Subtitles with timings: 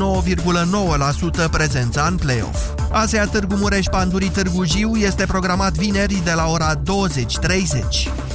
[0.00, 2.70] 99,9% prezența în play-off.
[2.90, 8.29] Asea Târgu Mureș-Pandurii Târgu Jiu este programat vineri de la ora 20.30.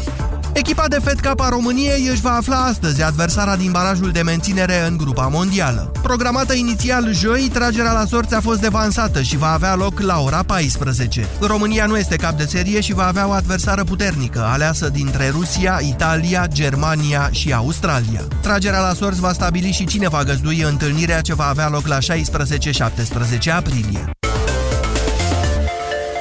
[0.57, 4.88] Echipa de Fed Cup a României își va afla astăzi adversara din barajul de menținere
[4.88, 5.92] în grupa mondială.
[6.01, 10.44] Programată inițial joi, tragerea la sorți a fost devansată și va avea loc la ora
[10.44, 11.28] 14.
[11.40, 15.79] România nu este cap de serie și va avea o adversară puternică, aleasă dintre Rusia,
[15.81, 18.22] Italia, Germania și Australia.
[18.41, 21.98] Tragerea la sorți va stabili și cine va găzdui întâlnirea ce va avea loc la
[21.98, 24.15] 16-17 aprilie.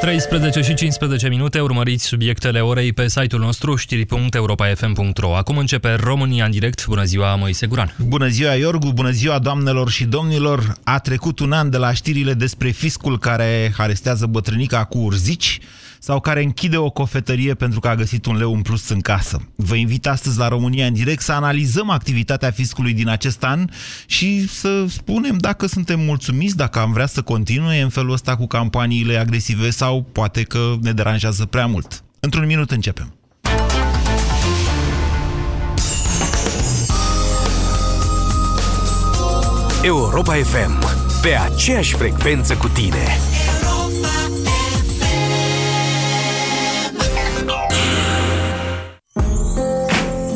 [0.05, 6.51] 13 și 15 minute, urmăriți subiectele orei pe site-ul nostru știri.europa.fm.ro Acum începe România în
[6.51, 6.87] direct.
[6.87, 7.95] Bună ziua, Moise Guran!
[7.99, 8.93] Bună ziua, Iorgu!
[8.93, 10.75] Bună ziua, doamnelor și domnilor!
[10.83, 15.61] A trecut un an de la știrile despre fiscul care arestează bătrânica cu urzici
[16.05, 19.41] sau care închide o cofetărie pentru că a găsit un leu în plus în casă.
[19.57, 23.65] Vă invit astăzi la România în direct să analizăm activitatea fiscului din acest an
[24.07, 28.47] și să spunem dacă suntem mulțumiți, dacă am vrea să continue în felul ăsta cu
[28.47, 32.05] campaniile agresive sau poate că ne deranjează prea mult.
[32.21, 33.15] Într-un minut începem.
[39.83, 40.85] Europa FM,
[41.23, 43.34] pe aceeași frecvență cu tine.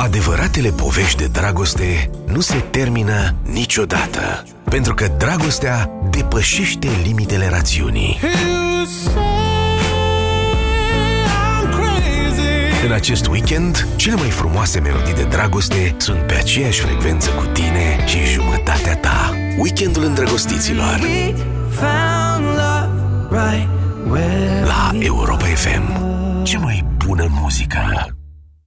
[0.08, 8.18] Adevăratele povești de dragoste nu se termină niciodată, pentru că dragostea depășește limitele rațiunii.
[12.86, 18.04] În acest weekend, cele mai frumoase melodii de dragoste sunt pe aceeași frecvență cu tine
[18.06, 19.34] și jumătatea ta.
[19.58, 21.00] Weekendul îndrăgostiților
[24.64, 26.02] la Europa FM.
[26.42, 28.17] Cea mai bună muzică.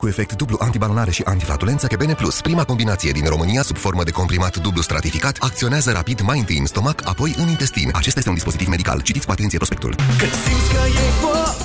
[0.01, 4.11] Cu efect dublu antibalonare și antiflatulență Kebene Plus, prima combinație din România sub formă de
[4.11, 7.89] comprimat dublu stratificat, acționează rapid mai întâi în stomac, apoi în intestin.
[7.93, 9.01] Acesta este un dispozitiv medical.
[9.01, 9.95] Citiți cu atenție prospectul.
[10.21, 11.57] Când simți că e foc,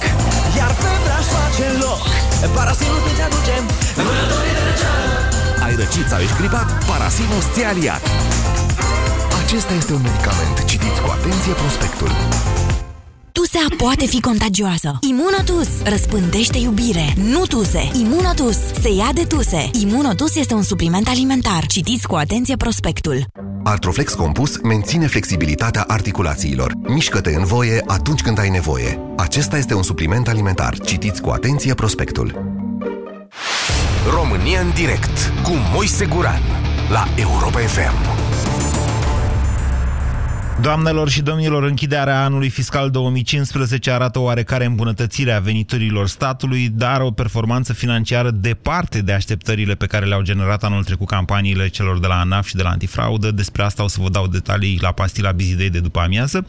[0.59, 2.03] iar febra își face loc,
[2.56, 3.62] Parasinus îți aducem
[4.06, 5.15] vânătorii de răceală.
[5.65, 6.69] Ai răcit sau ești gripat?
[6.91, 8.03] Parasinus ți-a aliat.
[9.43, 10.56] Acesta este un medicament.
[10.71, 12.10] Citiți cu atenție prospectul.
[13.36, 14.98] Tusea poate fi contagioasă.
[15.00, 17.91] Imunotus răspândește iubire, nu tuse.
[17.92, 19.70] Imunotus se ia de tuse.
[19.72, 21.66] Imunotus este un supliment alimentar.
[21.66, 23.24] Citiți cu atenție prospectul.
[23.64, 26.72] Artroflex Compus menține flexibilitatea articulațiilor.
[26.88, 29.00] Mișcă-te în voie atunci când ai nevoie.
[29.16, 30.78] Acesta este un supliment alimentar.
[30.78, 32.54] Citiți cu atenție prospectul.
[34.14, 36.42] România în direct cu Moise Guran
[36.91, 38.35] la Europa FM.
[40.61, 47.00] Doamnelor și domnilor, închiderea anului fiscal 2015 arată o oarecare îmbunătățire a veniturilor statului, dar
[47.00, 52.06] o performanță financiară departe de așteptările pe care le-au generat anul trecut campaniile celor de
[52.06, 53.31] la ANAF și de la Antifraudă.
[53.31, 56.47] Despre asta o să vă dau detalii la pastila Bizidei de după amiază.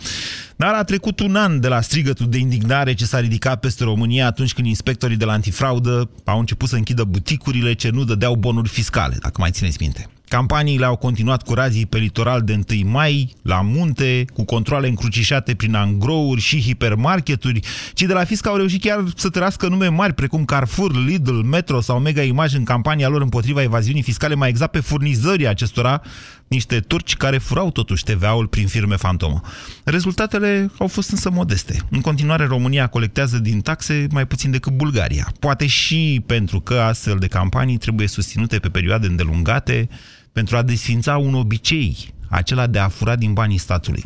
[0.55, 4.25] Dar a trecut un an de la strigătul de indignare ce s-a ridicat peste România
[4.25, 8.69] atunci când inspectorii de la Antifraudă au început să închidă buticurile ce nu dădeau bonuri
[8.69, 10.09] fiscale, dacă mai țineți minte.
[10.29, 15.55] Campaniile au continuat cu razii pe litoral de 1 mai, la munte, cu controle încrucișate
[15.55, 17.59] prin angrouri și hipermarketuri.
[17.93, 21.81] Cei de la Fisca au reușit chiar să tărească nume mari precum Carrefour, Lidl, Metro
[21.81, 26.01] sau Mega Image în campania lor împotriva evaziunii fiscale, mai exact pe furnizării acestora,
[26.47, 29.41] niște turci care furau totuși TVA-ul prin firme fantomă.
[29.83, 31.79] Rezultatele au fost însă modeste.
[31.89, 35.31] În continuare, România colectează din taxe mai puțin decât Bulgaria.
[35.39, 39.89] Poate și pentru că astfel de campanii trebuie susținute pe perioade îndelungate,
[40.37, 44.03] pentru a desfința un obicei, acela de a fura din banii statului.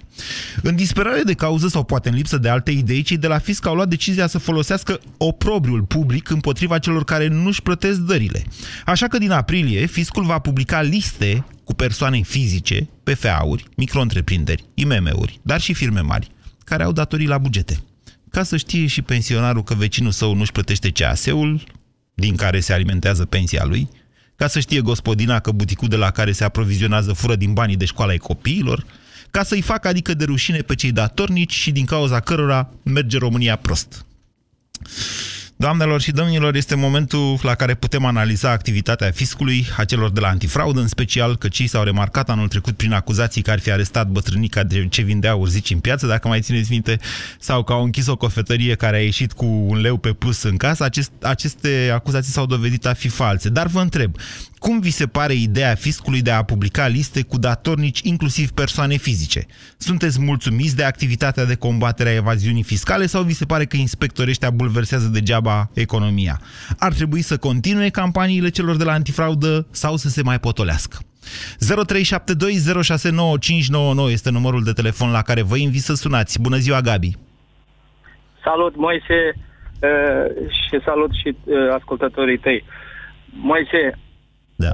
[0.61, 3.65] În disperare de cauză sau poate în lipsă de alte idei, cei de la fisc
[3.65, 8.43] au luat decizia să folosească oprobriul public împotriva celor care nu-și plătesc dările.
[8.85, 15.61] Așa că din aprilie, fiscul va publica liste cu persoane fizice, PFA-uri, micro-întreprinderi, IMM-uri, dar
[15.61, 16.27] și firme mari,
[16.63, 17.83] care au datorii la bugete.
[18.29, 21.63] Ca să știe și pensionarul că vecinul său nu-și plătește CAS-ul,
[22.13, 23.89] din care se alimentează pensia lui,
[24.41, 27.85] ca să știe gospodina că buticul de la care se aprovizionează fură din banii de
[27.85, 28.85] școală ai copiilor,
[29.31, 33.55] ca să-i facă adică de rușine pe cei datornici și din cauza cărora merge România
[33.55, 34.05] prost.
[35.61, 40.27] Doamnelor și domnilor, este momentul la care putem analiza activitatea fiscului, a celor de la
[40.27, 44.07] antifraudă, în special că cei s-au remarcat anul trecut prin acuzații că ar fi arestat
[44.07, 46.99] bătrânica de ce vindea urzici în piață, dacă mai țineți minte,
[47.39, 50.57] sau că au închis o cofetărie care a ieșit cu un leu pe plus în
[50.57, 50.83] casă.
[50.83, 53.49] Acest, aceste acuzații s-au dovedit a fi false.
[53.49, 54.15] Dar vă întreb,
[54.65, 59.45] cum vi se pare ideea fiscului de a publica liste cu datornici, inclusiv persoane fizice?
[59.77, 64.31] Sunteți mulțumiți de activitatea de combatere a evaziunii fiscale sau vi se pare că inspectorii
[64.31, 66.39] ăștia bulversează degeaba economia?
[66.79, 70.97] Ar trebui să continue campaniile celor de la antifraudă sau să se mai potolească?
[74.07, 76.41] 0372069599 este numărul de telefon la care vă invit să sunați.
[76.41, 77.17] Bună ziua, Gabi!
[78.43, 82.63] Salut, Moise, uh, și salut și uh, ascultătorii tăi.
[83.25, 83.99] Moise,
[84.65, 84.71] Da,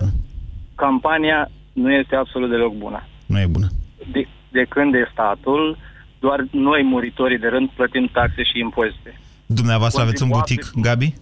[0.76, 3.04] campania nu este absolut deloc bună.
[3.26, 3.68] nu e bună.
[4.12, 5.78] De, de când e statul,
[6.20, 9.20] doar noi, muritorii de rând, plătim taxe și impozite.
[9.46, 11.14] Dumneavoastră aveți un butic, Gabi?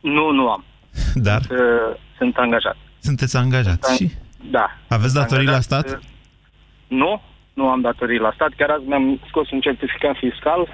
[0.00, 0.64] Nu, nu am.
[1.28, 2.76] Dar Uh, sunt angajat.
[2.98, 4.10] sunteți angajat și
[4.50, 4.66] Da.
[4.88, 5.98] aveți Sunt datorii la angajat, stat?
[5.98, 6.04] uh,
[6.88, 7.22] Nu,
[7.54, 8.52] nu am datorii la stat.
[8.56, 10.68] Chiar azi mi-am scos un certificat fiscal.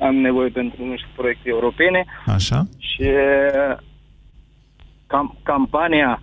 [0.00, 2.04] Am nevoie pentru niște proiecte europene.
[2.26, 2.66] Așa?
[2.78, 3.76] Și uh,
[5.06, 6.20] cam, campania,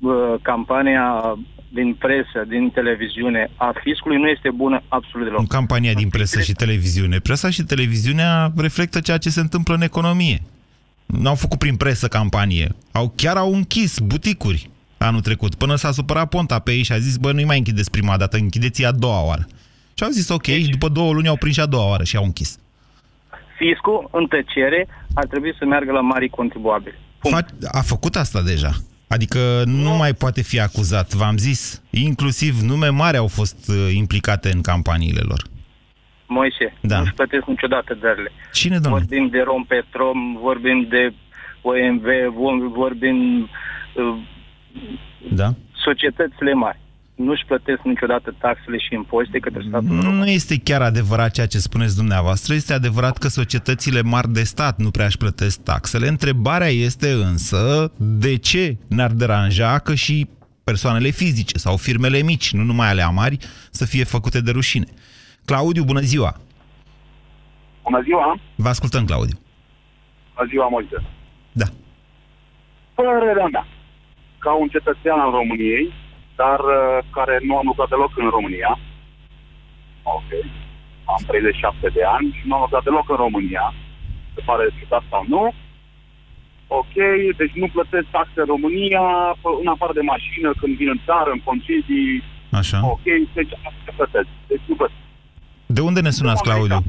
[0.00, 1.36] uh, campania
[1.68, 5.40] din presă, din televiziune a fiscului nu este bună absolut deloc.
[5.40, 7.18] În campania din presă și televiziune.
[7.18, 10.42] Presa și televiziunea reflectă ceea ce se întâmplă în economie.
[11.06, 12.68] N-au făcut prin presă campanie.
[12.92, 16.98] Au, chiar au închis buticuri anul trecut, până s-a supărat Ponta pe ei și a
[16.98, 19.46] zis, bă, nu-i mai închideți prima dată, închideți a doua oară.
[19.94, 22.16] Și au zis, ok, și după două luni au prins și a doua oară și
[22.16, 22.58] au închis.
[23.56, 26.98] Fiscul, în tăcere, ar trebui să meargă la mari contribuabili.
[27.18, 27.36] Punct.
[27.36, 28.70] Fa- a făcut asta deja.
[29.14, 31.82] Adică nu mai poate fi acuzat, v-am zis.
[31.90, 35.42] Inclusiv nume mari au fost uh, implicate în campaniile lor.
[36.26, 36.98] Moise, Da.
[36.98, 38.30] nu-și plătesc niciodată dările.
[38.52, 39.04] Cine, domnule?
[39.08, 41.14] Vorbim de Rompetrom, vorbim de
[41.62, 42.04] OMV,
[42.40, 44.16] vom- vorbim uh,
[45.30, 45.54] Da?
[45.84, 46.78] societățile mari.
[47.14, 50.16] Nu-și plătesc niciodată taxele și impozite către statul român.
[50.18, 52.54] Nu este chiar adevărat ceea ce spuneți dumneavoastră.
[52.54, 56.08] Este adevărat că societățile mari de stat nu prea își plătesc taxele.
[56.08, 60.26] Întrebarea este însă de ce ne-ar deranja că și
[60.64, 63.36] persoanele fizice sau firmele mici, nu numai ale mari,
[63.70, 64.86] să fie făcute de rușine.
[65.44, 66.40] Claudiu, bună ziua!
[67.82, 69.38] Bună ziua, Vă ascultăm, Claudiu.
[70.34, 70.96] bună ziua, Moise.
[71.52, 71.64] Da.
[72.94, 73.66] Părerea mea,
[74.38, 75.92] ca un cetățean al României,
[76.40, 78.78] dar uh, care nu am lucrat deloc în România,
[80.02, 80.30] ok,
[81.12, 83.66] am 37 de ani și nu am lucrat deloc în România,
[84.34, 85.42] se pare ciudat sau nu,
[86.66, 86.94] ok,
[87.40, 89.04] deci nu plătesc taxe în România,
[89.42, 92.22] p- în afară de mașină, când vin în țară, în concedii,
[92.60, 92.78] Așa.
[92.94, 93.04] ok,
[93.38, 95.00] deci asta plătesc, deci nu plătesc.
[95.66, 96.80] De unde ne sunați, Claudiu?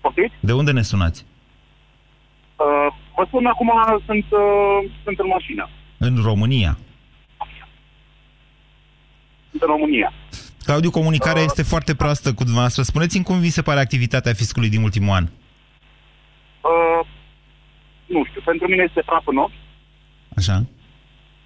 [0.00, 0.34] Poftiți?
[0.40, 1.26] De unde ne sunați?
[2.56, 3.70] Uh, vă spun acum,
[4.06, 5.68] sunt, uh, sunt în mașină,
[5.98, 6.78] În România.
[9.50, 10.12] Sunt în România.
[10.64, 12.82] Claudiu, comunicarea este foarte proastă cu dumneavoastră.
[12.82, 15.24] Spuneți-mi cum vi se pare activitatea fiscului din ultimul an.
[15.24, 17.06] Uh,
[18.06, 19.60] nu știu, pentru mine este praf în ochi.
[20.36, 20.56] Așa?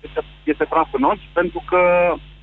[0.00, 1.80] Este, este praf în ochi pentru că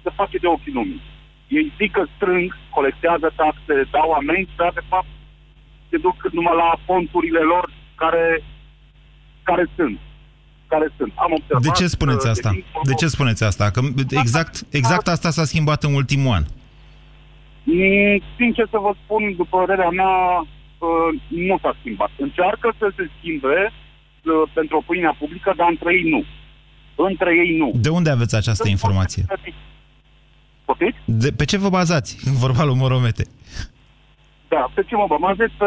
[0.04, 1.02] se face de ochii lumii.
[1.48, 5.12] Ei zic că strâng, colectează taxe, dau amenzi, dar de fapt
[5.90, 8.44] se duc numai la fonturile lor care,
[9.44, 10.00] care sunt.
[10.70, 11.12] Care sunt.
[11.16, 12.50] Am observat, De ce spuneți uh, asta?
[12.52, 13.70] dincolo- De ce spuneți asta?
[13.72, 16.44] Că exact, exact asta s-a schimbat în ultimul an.
[17.64, 22.10] Mm, Sincer să vă spun, după părerea mea, uh, nu s-a schimbat.
[22.18, 26.24] Încearcă să se schimbe uh, pentru opinia publică, dar între ei nu.
[27.08, 27.72] Între ei nu.
[27.76, 29.26] De unde aveți această informație?
[30.66, 30.98] Poftiți?
[31.06, 32.18] De, pe ce vă bazați?
[32.44, 33.26] Vorba lui Moromete.
[34.48, 35.66] Da, pe ce mă bazez pe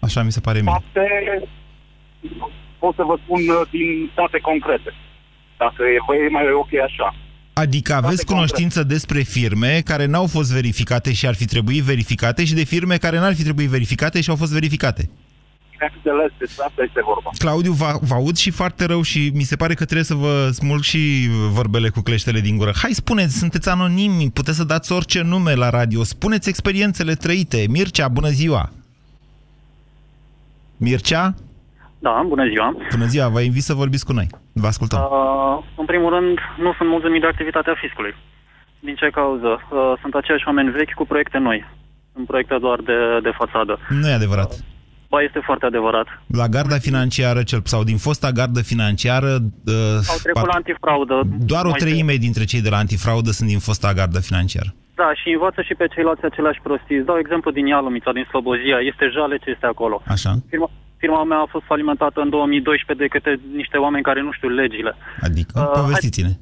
[0.00, 0.70] Așa mi se pare mie.
[0.72, 1.02] fapte,
[2.78, 4.90] pot să vă spun uh, din date concrete.
[5.62, 7.14] Dacă e, vă e mai ok așa.
[7.52, 12.54] Adică aveți cunoștință despre firme care n-au fost verificate și ar fi trebuit verificate și
[12.54, 15.10] de firme care n-ar fi trebuit verificate și au fost verificate.
[15.70, 17.30] Bineînțeles, despre asta este vorba.
[17.38, 20.50] Claudiu, vă, vă aud și foarte rău și mi se pare că trebuie să vă
[20.52, 22.72] smulg și vorbele cu cleștele din gură.
[22.82, 26.04] Hai, spuneți, sunteți anonimi, puteți să dați orice nume la radio.
[26.04, 27.66] Spuneți experiențele trăite.
[27.68, 28.72] Mircea, bună ziua!
[30.76, 31.34] Mircea?
[31.98, 32.76] Da, bună ziua.
[32.90, 34.26] Bună ziua, vă invit să vorbiți cu noi.
[34.52, 34.98] Vă ascultăm.
[35.00, 38.14] Uh, în primul rând, nu sunt mulțumit de activitatea fiscului.
[38.80, 39.50] Din ce cauză?
[39.70, 41.64] Uh, sunt aceiași oameni vechi cu proiecte noi.
[42.14, 43.78] Sunt proiecte doar de, de fațadă.
[43.88, 44.50] Nu e adevărat.
[45.10, 46.06] Ba, este foarte adevărat.
[46.26, 49.30] La garda financiară, cel sau din fosta gardă financiară,
[49.66, 51.16] uh, Au trecut la antifraudă.
[51.52, 54.70] doar o Mai treime dintre cei de la antifraudă sunt din fosta gardă financiară.
[54.94, 56.96] Da, și învață și pe ceilalți aceleași prostii.
[56.96, 58.78] Îți dau exemplu din Ialomița, din Slobozia.
[58.90, 60.02] Este jale ce este acolo.
[60.06, 60.32] Așa?
[60.48, 64.48] Firma, firma mea a fost falimentată în 2012 de către niște oameni care nu știu
[64.48, 64.92] legile.
[65.20, 66.32] Adică, Uh, povestiți-ne.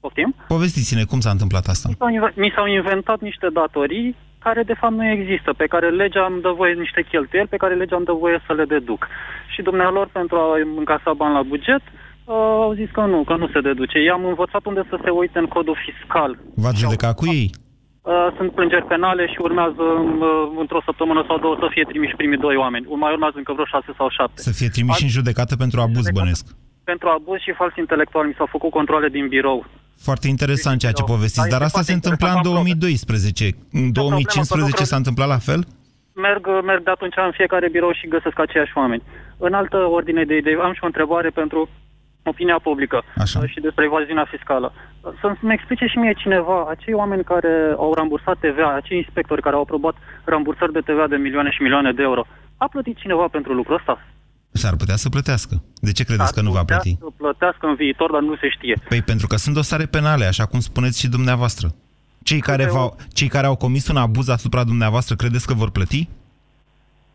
[0.00, 0.34] Poftim?
[0.48, 1.88] Povestiți-ne cum s-a întâmplat asta.
[1.88, 5.88] Mi s-au inve- Mi s-au inventat niște datorii care de fapt nu există, pe care
[5.90, 9.06] legea îmi dă voie niște cheltuieli, pe care legea îmi dă voie să le deduc.
[9.54, 10.46] Și dumnealor, pentru a
[10.76, 11.82] încasa bani la buget,
[12.24, 12.34] uh,
[12.66, 13.98] au zis că nu, că nu se deduce.
[14.02, 16.38] I-am învățat unde să se uite în codul fiscal.
[16.54, 17.50] V-ați judecat cu ei?
[18.06, 22.44] Uh, sunt plângeri penale și urmează uh, într-o săptămână sau două să fie trimiși primii
[22.46, 22.86] doi oameni.
[23.02, 24.40] Mai urmează încă vreo șase sau șapte.
[24.48, 26.44] Să fie trimiși în judecată pentru abuz bănesc.
[26.84, 29.66] Pentru abuz și fals intelectual mi s-au făcut controle din birou.
[30.08, 32.66] Foarte interesant ceea ce Deci, povestiți, da, dar este asta se foarte întâmpla în interesant,
[32.66, 33.44] am 2012.
[33.80, 35.60] În problemă, 2015 că s-a întâmplat la fel?
[36.26, 39.02] merg, merg de atunci în fiecare birou și găsesc aceiași oameni.
[39.46, 41.68] În altă ordine de idei, am și o întrebare pentru
[42.28, 43.38] opinia publică Așa.
[43.42, 44.72] uh, și despre evaziunea fiscală.
[44.72, 49.54] Uh, Să-mi explice și mie cineva, acei oameni care au rambursat TVA, acei inspectori care
[49.54, 53.52] au aprobat rambursări de TVA de milioane și milioane de euro, a plătit cineva pentru
[53.52, 53.94] lucrul ăsta?
[54.50, 55.62] S-ar putea să plătească.
[55.80, 56.96] De ce credeți că nu va putea plăti?
[57.00, 58.76] Să plătească în viitor, dar nu se știe.
[58.88, 61.74] Păi pentru că sunt dosare penale, așa cum spuneți și dumneavoastră.
[62.22, 65.70] Cei care, Câte v-au, cei care au comis un abuz asupra dumneavoastră, credeți că vor
[65.70, 66.08] plăti?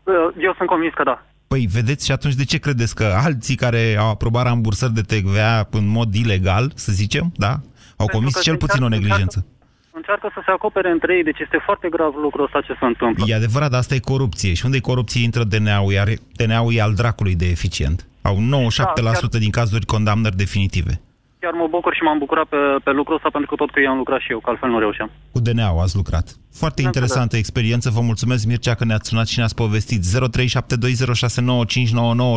[0.02, 1.22] Uh, Eu sunt convins că da.
[1.52, 5.68] Păi vedeți și atunci de ce credeți că alții care au aprobat rambursări de TVA
[5.70, 7.50] în mod ilegal, să zicem, da?
[7.50, 7.60] Au
[7.96, 9.46] Pentru comis că cel se puțin o încearcă- neglijență.
[9.92, 13.24] Încearcă să se acopere între ei, deci este foarte grav lucrul ăsta ce se întâmplă.
[13.28, 14.54] E adevărat, dar asta e corupție.
[14.54, 18.06] Și unde e corupție intră DNA-ul, iar DNA-ul e al dracului de eficient.
[18.22, 21.00] Au 97% Da, din cazuri condamnări definitive.
[21.44, 23.86] Chiar mă bucur și m-am bucurat pe, pe lucrul ăsta pentru că tot cu ei
[23.92, 25.10] am lucrat și eu, că altfel nu reușeam.
[25.32, 26.26] Cu DNA-ul ați lucrat.
[26.62, 27.90] Foarte Da, interesantă experiență.
[27.90, 30.00] Vă mulțumesc, Mircea, că ne-ați sunat și ne-ați povestit.
[30.04, 30.08] 0372069599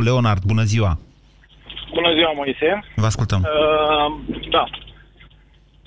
[0.07, 0.91] Leonard, bună ziua!
[1.97, 2.69] Bună ziua, Moise.
[2.95, 3.39] Vă ascultăm.
[3.41, 3.47] Uh,
[4.49, 4.63] da.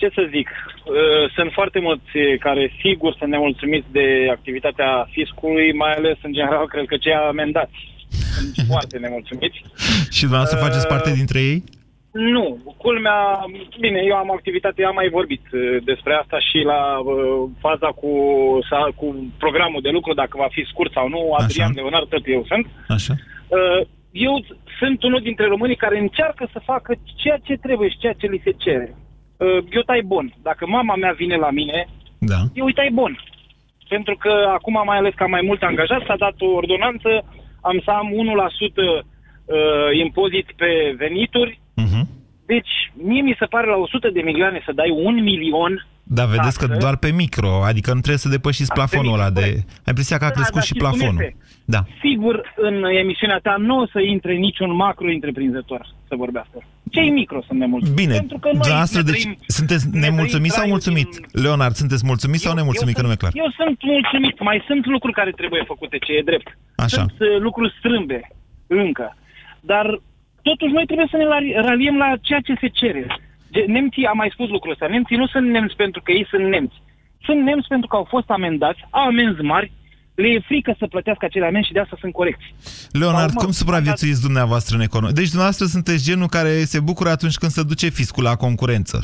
[0.00, 0.48] Ce să zic?
[0.48, 2.10] Uh, sunt foarte mulți
[2.46, 7.76] care sigur sunt nemulțumiți de activitatea fiscului, mai ales în general, cred că cei amendați
[8.34, 9.62] sunt foarte nemulțumiți.
[10.10, 11.64] Și dumneavoastră Uh, faceți parte dintre ei?
[12.18, 13.20] Nu, culmea,
[13.80, 18.10] bine, eu am activitate, am mai vorbit uh, despre asta și la uh, faza cu,
[18.68, 19.06] sa, cu
[19.38, 22.66] programul de lucru, dacă va fi scurt sau nu, Adrian Leonard, tot eu sunt.
[22.88, 23.14] Așa.
[23.48, 24.44] Uh, eu
[24.78, 28.40] sunt unul dintre românii care încearcă să facă ceea ce trebuie și ceea ce li
[28.44, 28.94] se cere.
[29.36, 30.34] Uh, eu tai bun.
[30.42, 32.40] Dacă mama mea vine la mine, Da.
[32.54, 33.18] eu îi tai bun.
[33.88, 37.10] Pentru că acum, mai ales că am mai mult angajat, s-a dat o ordonanță,
[37.60, 39.04] am să am 1%
[39.44, 41.60] uh, impozit pe venituri.
[42.48, 42.54] Uh-huh.
[42.54, 42.72] Deci,
[43.08, 46.66] mie mi se pare la 100 de milioane să dai un milion Dar vedeți că
[46.66, 46.80] taxă.
[46.80, 49.40] doar pe micro, adică nu trebuie să depășiți plafonul ăla de...
[49.40, 51.22] Ai impresia că a Da, crescut dar și știți cum plafonul.
[51.22, 51.36] este?
[51.74, 51.80] Da.
[52.06, 56.58] Sigur, în emisiunea ta nu o să intre niciun macro-întreprinzător să vorbească.
[56.90, 58.02] Cei micro sunt nemulțumiți.
[58.02, 61.10] Bine, Pentru că noi dumneavoastră, ne deci trăim- sunteți ne nemulțumit trăim sau mulțumit?
[61.44, 63.32] Leonard, sunteți mulțumit sau nemulțumit, că nu e clar?
[63.34, 64.40] Eu sunt mulțumit.
[64.50, 66.48] Mai sunt lucruri care trebuie făcute, ce e drept.
[66.76, 66.96] Așa.
[67.00, 68.20] Sunt uh, lucruri strâmbe,
[68.66, 69.16] încă.
[69.60, 69.86] Dar,
[70.50, 73.02] totuși, noi trebuie să ne la- raliem la ceea ce se cere.
[73.54, 76.44] De, nemții, am mai spus lucrul ăsta, nemții nu sunt nemți pentru că ei sunt
[76.54, 76.78] nemți.
[77.26, 79.72] Sunt nemți pentru că au fost amendați, au amenzi mari,
[80.14, 82.46] le e frică să plătească acele amenzi și de asta sunt corecți.
[82.92, 85.14] Leonard, Sau, mă, cum supraviețuiți dumneavoastră în economie?
[85.14, 88.96] Deci dumneavoastră sunteți genul care se bucură atunci când se duce fiscul la concurență.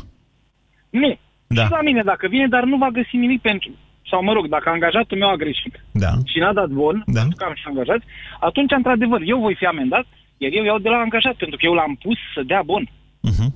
[0.90, 1.18] Nu.
[1.46, 1.64] Da.
[1.64, 3.70] Și la mine dacă vine, dar nu va găsi nimic pentru...
[4.10, 6.10] Sau mă rog, dacă angajatul meu a greșit Da.
[6.24, 7.20] și n-a dat bon, Da.
[7.20, 8.00] pentru că am și angajat,
[8.40, 10.06] atunci, într-adevăr, eu voi fi amendat,
[10.44, 12.84] iar eu iau de la angajat, pentru că eu l-am pus să dea bon.
[13.30, 13.48] Uh-huh.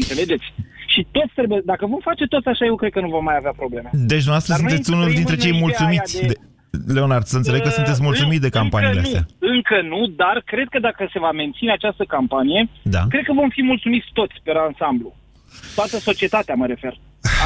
[0.00, 0.46] Înțelegeți?
[0.92, 3.54] Și toți trebuie, dacă vom face tot așa, eu cred că nu vom mai avea
[3.62, 3.88] probleme.
[3.92, 6.12] Deci dumneavoastră Dar noi sunteți trăim unul în dintre cei ideea mulțumiți.
[6.18, 6.32] aia De...
[6.32, 9.24] de- Leonard, să înțeleg că Uh, sunteți mulțumit de încă campaniile nu, astea.
[9.54, 13.02] Încă nu, dar cred că dacă se va menține această campanie, Da.
[13.12, 15.10] cred că vom fi mulțumiți toți pe ansamblu.
[15.74, 16.94] Toată societatea mă refer.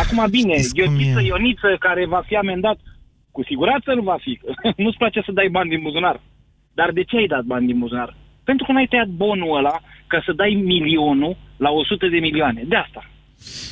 [0.02, 1.26] Acum bine, Știți cum Gheorghiță e?
[1.26, 2.78] Ioniță care va fi amendat,
[3.30, 4.40] cu siguranță nu va fi.
[4.82, 6.20] Nu-ți place să dai bani din buzunar.
[6.78, 8.16] Dar de ce ai dat bani din buzunar?
[8.50, 12.62] Pentru că n-ai tăiat bonul ăla ca să dai milionul la 100 de milioane.
[12.66, 13.10] De asta.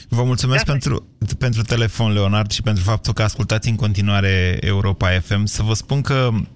[0.09, 1.07] Vă mulțumesc pentru,
[1.39, 5.45] pentru telefon, Leonard, și pentru faptul că ascultați în continuare Europa FM.
[5.45, 6.49] Să vă spun că, m,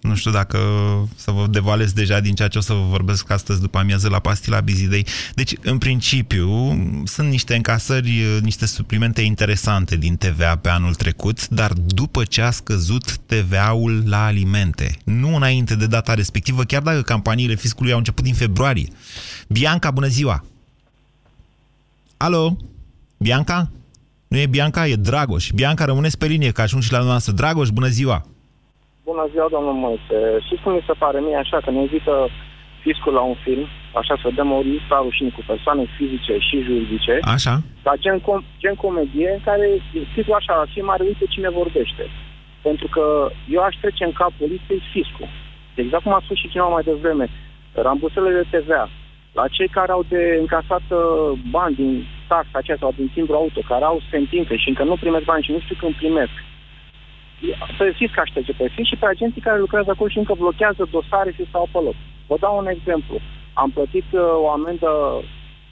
[0.00, 0.58] nu știu dacă
[1.16, 4.18] să vă devalez deja din ceea ce o să vă vorbesc astăzi după amiază la
[4.18, 5.06] pastila Bizidei.
[5.34, 6.48] Deci, în principiu,
[7.04, 12.50] sunt niște încasări, niște suplimente interesante din TVA pe anul trecut, dar după ce a
[12.50, 18.24] scăzut TVA-ul la alimente, nu înainte de data respectivă, chiar dacă campaniile fiscului au început
[18.24, 18.88] din februarie.
[19.48, 20.44] Bianca, bună ziua!
[22.16, 22.56] Alo?
[23.16, 23.70] Bianca?
[24.28, 25.50] Nu e Bianca, e Dragoș.
[25.50, 27.32] Bianca, rămâneți pe linie, că ajung și la noastră.
[27.32, 28.26] Dragoș, bună ziua!
[29.10, 30.18] Bună ziua, domnul Moise.
[30.46, 32.14] Și cum mi se pare mie așa, că ne invită
[32.84, 33.64] fiscul la un film,
[34.00, 37.54] așa să vedem o listă a rușinii cu persoane fizice și juridice, Așa?
[37.82, 39.66] dar gen, com- gen comedie în care
[40.14, 42.04] titlul așa ar fi mare, uite cine vorbește.
[42.66, 43.04] Pentru că
[43.54, 45.28] eu aș trece în capul listei fiscul.
[45.74, 47.26] Exact cum a spus și cineva mai devreme,
[47.72, 48.88] rambursările de TVA,
[49.32, 53.60] la cei care au de încasat uh, bani din taxa aceea sau din timbru auto,
[53.68, 56.34] care au sentințe și încă nu primesc bani și nu știu când primesc,
[57.78, 61.30] pe fisc aștepte pe fisc și pe agenții care lucrează acolo și încă blochează dosare
[61.32, 61.96] și stau pe loc.
[62.26, 63.16] Vă dau un exemplu.
[63.52, 64.90] Am plătit uh, o amendă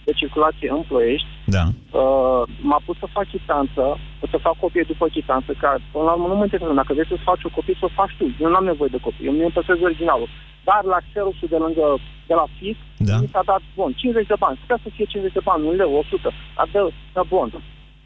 [0.04, 1.64] de circulație în Ploiești, Da.
[2.00, 3.82] uh, m-a pus să fac chitanță,
[4.30, 6.74] să fac copie după chitanță, că până la urmă nu mă interesează.
[6.74, 8.24] Dacă vrei să faci o copie, să o faci tu.
[8.42, 10.28] Eu nu am nevoie de copie, eu mi-mi păstrez originalul.
[10.68, 11.86] Dar la Xeroxul de lângă,
[12.30, 12.76] de la FIS,
[13.08, 13.16] Da.
[13.22, 14.58] mi s-a dat bon, 50 de bani.
[14.62, 16.80] Putea să fie 50 de bani, un leu, 100, dar dă,
[17.12, 17.48] dă bon.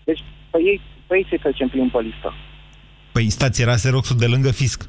[0.05, 2.31] Deci pe ei, pe ei să trecem prin pe listă.
[3.17, 4.81] Păi stați, era Xeroxul de lângă fisc.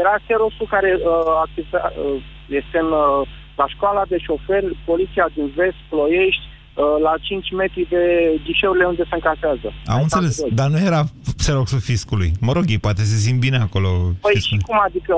[0.00, 1.02] Era Xeroxul care uh,
[1.44, 2.22] activa, uh,
[2.60, 3.28] este în, uh,
[3.60, 8.02] la școala de șofer, poliția din vest, Ploiești, uh, la 5 metri de
[8.44, 9.68] ghișeurile unde se încasează.
[9.92, 10.56] Am Ai înțeles, stat doi.
[10.60, 11.02] dar nu era
[11.40, 12.30] Xeroxul fiscului.
[12.46, 13.90] Mă rog, ei poate se simt bine acolo.
[14.24, 14.58] Păi fiscul.
[14.58, 15.16] și cum adică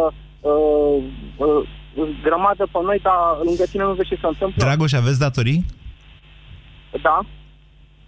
[0.51, 0.97] uh,
[1.45, 1.63] uh,
[2.27, 4.65] grămadă pe noi, dar lângă tine nu vezi ce se întâmplă?
[4.65, 5.61] Dragoș, aveți datorii?
[7.07, 7.17] Da.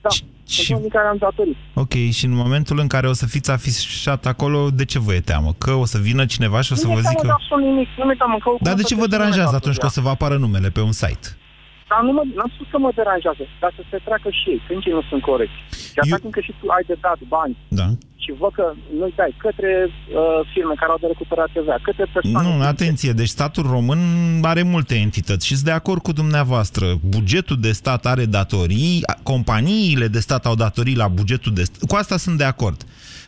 [0.09, 0.15] Da.
[0.15, 1.57] și- Sunt unii care am datorii.
[1.75, 5.21] Ok, și în momentul în care o să fiți afișat acolo, de ce vă e
[5.21, 5.51] teamă?
[5.59, 7.27] Că o să vină cineva și o să nu vă mi-e teamă zică...
[7.27, 7.89] de absolut nimic.
[7.99, 8.51] Nu mi-e teamă că...
[8.61, 10.37] Dar de o să ce vă trece deranjează lumea atunci că o să vă apară
[10.37, 11.27] numele pe un site?
[11.91, 14.81] Dar nu mă, n-am spus că mă deranjează, dar să se treacă și ei, când
[14.87, 15.59] ei nu sunt corecți.
[15.93, 17.87] Și atâta timp că și tu ai de dat bani Da.
[18.23, 18.67] și văd că
[18.99, 22.49] nu-i dai către uh, firme care au de recuperat TVA, către persoane...
[22.49, 24.01] Nu, atenție, deci statul român
[24.53, 26.87] are multe entități și sunt de acord cu dumneavoastră.
[27.17, 31.89] Bugetul de stat are datorii, companiile de stat au datorii la bugetul de stat.
[31.91, 32.81] Cu asta sunt de acord.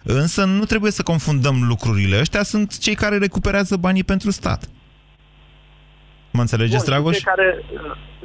[0.02, 2.18] Însă nu trebuie să confundăm lucrurile.
[2.20, 4.68] Ăștia sunt cei care recuperează banii pentru stat.
[6.38, 7.14] Mă înțelegeți, Bun, și Dragoș?
[7.16, 7.48] cei care,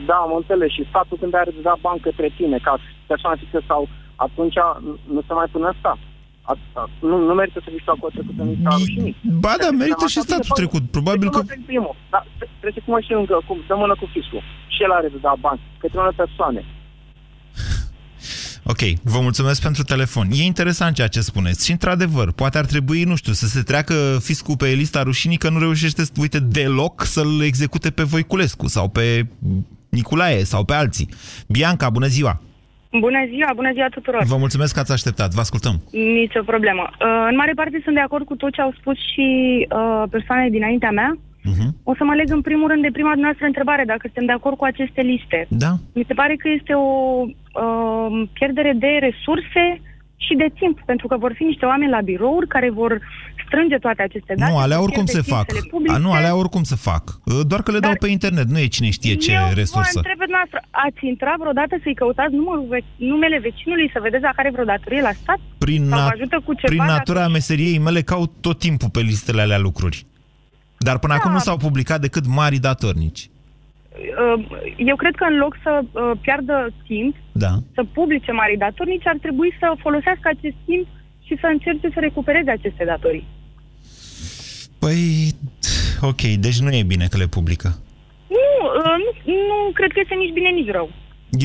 [0.10, 2.74] da, am înțeles, și statul când are de dat bani către tine, ca
[3.12, 3.82] persoană fixă sau
[4.26, 4.58] atunci
[5.16, 5.92] nu se mai pune asta.
[6.52, 6.84] Atâta.
[7.10, 9.16] Nu, nu merită să fii tu acolo trecut în lista rușinii.
[9.44, 10.84] Ba da, merită și statul trecut.
[10.98, 11.40] Probabil că...
[11.72, 12.20] Primul, da,
[12.62, 14.42] trece cum și lângă, cum, dă mână cu fiscul.
[14.74, 16.62] Și el are de dat bani către unele persoane.
[18.66, 20.28] Ok, vă mulțumesc pentru telefon.
[20.32, 23.94] E interesant ceea ce spuneți și, într-adevăr, poate ar trebui, nu știu, să se treacă
[24.22, 29.26] fiscul pe lista rușinii că nu reușește, uite, deloc să-l execute pe Voiculescu sau pe
[29.90, 31.10] Nicolae sau pe alții.
[31.48, 32.42] Bianca, bună ziua!
[33.00, 34.24] Bună ziua, bună ziua tuturor.
[34.24, 35.82] Vă mulțumesc că ați așteptat, vă ascultăm.
[35.92, 36.90] Nici o problemă.
[36.92, 39.28] Uh, în mare parte sunt de acord cu tot ce au spus și
[39.70, 41.18] uh, persoanele dinaintea mea.
[41.52, 41.70] Uh-huh.
[41.84, 44.58] O să mă leg în primul rând de prima noastră întrebare, dacă suntem de acord
[44.58, 45.40] cu aceste liste.
[45.50, 45.72] Da.
[45.94, 46.90] Mi se pare că este o
[47.64, 49.64] uh, pierdere de resurse
[50.26, 53.02] și de timp, pentru că vor fi niște oameni la birouri care vor
[53.46, 54.52] strânge toate aceste date.
[54.52, 55.46] nu, alea vor oricum pierde se fac.
[55.46, 55.96] timp să le publice.
[55.96, 57.04] A, nu, alea oricum se fac.
[57.48, 59.90] Doar că le dau pe internet, nu e cine știe ce Eu resursă.
[59.94, 64.22] vă întreb pe noastră, ați intrat vreodată să-i căutați numărul ve- numele vecinului să vedeți
[64.22, 65.40] dacă are vreo datorie la stat?
[65.58, 68.90] Prin, Sau vă nat- ajută cu ceva prin dacă- natura meseriei mele caut tot timpul
[68.90, 70.06] pe listele alea lucruri.
[70.84, 71.20] Dar până Da.
[71.20, 73.30] acum nu s-au publicat decât mari datornici.
[73.30, 74.46] Uh,
[74.78, 77.52] Eu cred că în loc să uh, piardă timp, Da.
[77.76, 80.88] să publice mari datornici, ar trebui să folosească acest timp
[81.28, 83.28] și să încerce să recupereze aceste datorii.
[84.80, 85.00] Păi,
[86.02, 87.70] ok, deci nu e bine că le publică.
[88.38, 88.46] Nu,
[88.80, 90.88] uh, nu, nu cred că este nici bine, nici rău.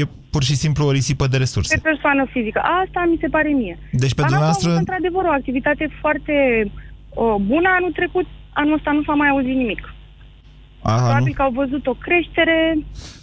[0.01, 1.79] E pur și simplu o risipă de Pe resurse.
[1.91, 2.61] persoană fizică.
[2.85, 3.79] Asta mi se pare mie.
[3.93, 4.69] Deci pe Dar dumneavoastră...
[4.69, 8.27] au avut într-adevăr o activitate foarte uh, bună anul trecut.
[8.61, 9.95] Anul ăsta nu s-a mai auzit nimic.
[10.83, 12.79] A, nu, Probabil că au văzut o creștere.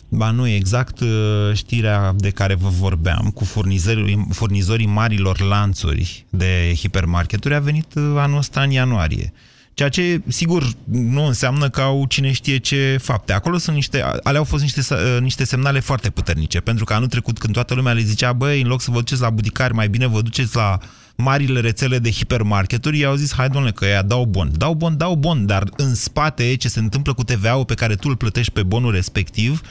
[0.10, 1.08] ba nu, exact uh,
[1.54, 8.04] știrea de care vă vorbeam cu furnizorii, furnizorii marilor lanțuri de hipermarketuri a venit uh,
[8.18, 9.34] anul ăsta în ianuarie.
[9.74, 13.34] Ceea ce, sigur, nu înseamnă că au cine știe ce fapte.
[13.34, 17.08] Acolo sunt niște, alea au fost niște, uh, niște semnale foarte puternice, pentru că anul
[17.08, 19.88] trecut, când toată lumea le zicea, băi, în loc să vă duceți la budicari, mai
[19.88, 20.78] bine vă duceți la
[21.18, 24.50] marile rețele de hipermarketuri, ei au zis, hai domnule, că ea dau bon.
[24.58, 28.08] Dau bon, dau bon, dar în spate ce se întâmplă cu TVA-ul pe care tu
[28.10, 29.62] îl plătești pe bonul respectiv,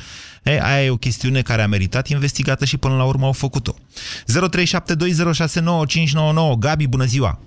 [0.43, 3.75] E, aia e o chestiune care a meritat investigată și până la urmă au făcut-o.
[3.75, 7.39] 0372069599 Gabi, bună ziua!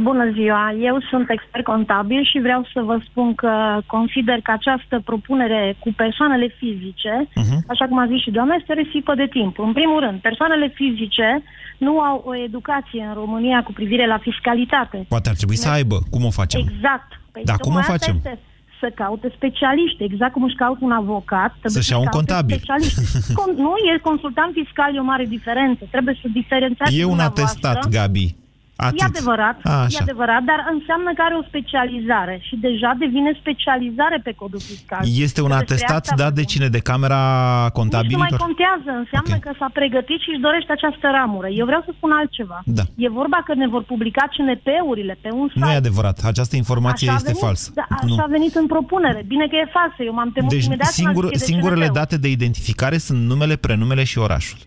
[0.00, 0.74] Bună ziua!
[0.90, 3.52] Eu sunt expert contabil și vreau să vă spun că
[3.86, 7.64] consider că această propunere cu persoanele fizice, Mhm.
[7.68, 9.58] așa cum a zis și doamna, este risipă de timp.
[9.58, 11.42] În primul rând, persoanele fizice
[11.78, 15.04] nu au o educație în România cu privire la fiscalitate.
[15.08, 15.98] Poate ar trebui să aibă.
[16.10, 16.60] Cum o facem?
[16.60, 17.08] Exact.
[17.32, 18.14] Păi Dar cum o tocmai asta facem?
[18.16, 18.38] Este
[18.80, 21.50] să caute specialiști, exact cum își caută un avocat.
[21.50, 22.56] trebuie Să-și ia un caute contabil.
[22.56, 23.00] specialiști.
[23.40, 25.82] Con- nu, e consultant fiscal, e o mare diferență.
[25.90, 27.68] Trebuie să diferențiați E un dumneavoastră.
[27.68, 28.36] atestat, Gabi.
[28.76, 29.00] Atât.
[29.00, 29.98] E adevărat, A, e așa.
[30.06, 35.02] adevărat, dar înseamnă că are o specializare și deja devine specializare pe codul fiscal.
[35.26, 36.66] Este un Că despre atestat asta dat de cine?
[36.76, 38.40] De Camera nici nu mai Contabililor?
[38.46, 41.48] contează, înseamnă că s-a pregătit și își dorește această ramură.
[41.60, 42.58] Eu vreau să spun altceva.
[42.78, 42.84] Da.
[43.06, 45.64] E vorba că ne vor publica CNP-urile pe un site.
[45.64, 46.16] Nu e adevărat.
[46.32, 47.66] Această informație Așa a este venit, falsă.
[47.80, 48.22] Da, așa Nu.
[48.26, 49.20] a venit în propunere.
[49.32, 50.00] Bine că e falsă.
[50.08, 51.98] Eu m-am temut Deci imediat când am singur, citit de singurele CNP-ul.
[52.00, 54.58] date de identificare sunt numele, prenumele și orașul.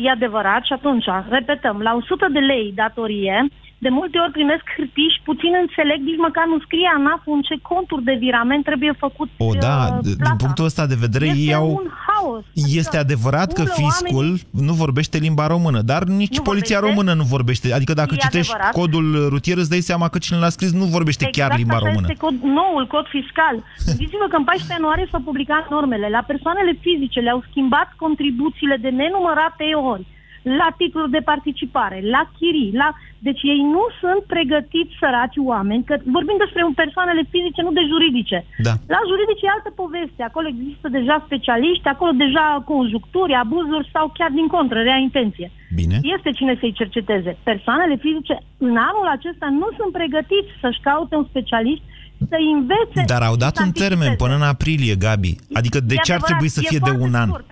[0.00, 3.48] E adevărat și atunci, repetăm, la 100 de lei datorie,
[3.84, 7.54] De multe ori primesc hârtii și puțin înțeleg, nici măcar nu scrie ANAF în ce
[7.72, 10.36] conturi de virament trebuie făcut O, da, uh, d- din plata.
[10.44, 11.68] punctul ăsta de vedere, Este ei au...
[11.82, 12.44] un haos.
[12.80, 17.00] Este adevărat că umblă fiscul oamenii- nu vorbește limba română, dar nici Nu poliția vorbește.
[17.00, 17.66] română nu vorbește.
[17.78, 18.74] Adică dacă E citești adevărat.
[18.80, 21.88] codul rutier, îți dai seama că cine l-a scris nu vorbește chiar limba Exact așa
[21.88, 22.06] română.
[22.10, 23.56] este cod, noul cod fiscal.
[23.86, 26.06] Gândiți-vă că în 14 ianuarie s-au publicat normele.
[26.16, 30.04] La persoanele fizice le-au schimbat contribuțiile de nenumărate ori
[30.42, 32.88] la titluri de participare, la chirii, la...
[33.28, 37.84] Deci ei nu sunt pregătiți săraci oameni, că vorbim despre un persoanele fizice, nu de
[37.92, 38.38] juridice.
[38.66, 38.74] Da.
[38.94, 40.22] La juridice e altă poveste.
[40.22, 45.48] Acolo există deja specialiști, acolo deja conjuncturi, abuzuri sau chiar din contră, rea intenție.
[45.80, 45.96] Bine.
[46.16, 47.30] Este cine să-i cerceteze.
[47.50, 48.34] Persoanele fizice
[48.68, 51.82] în anul acesta nu sunt pregătiți să-și caute un specialist
[52.30, 53.00] să învețe.
[53.14, 54.22] Dar au dat să un termen anticipeze.
[54.22, 55.32] până în aprilie, Gabi.
[55.58, 57.28] Adică de E ce ar adevărat, trebui să e fie de foarte un an?
[57.28, 57.48] scurt.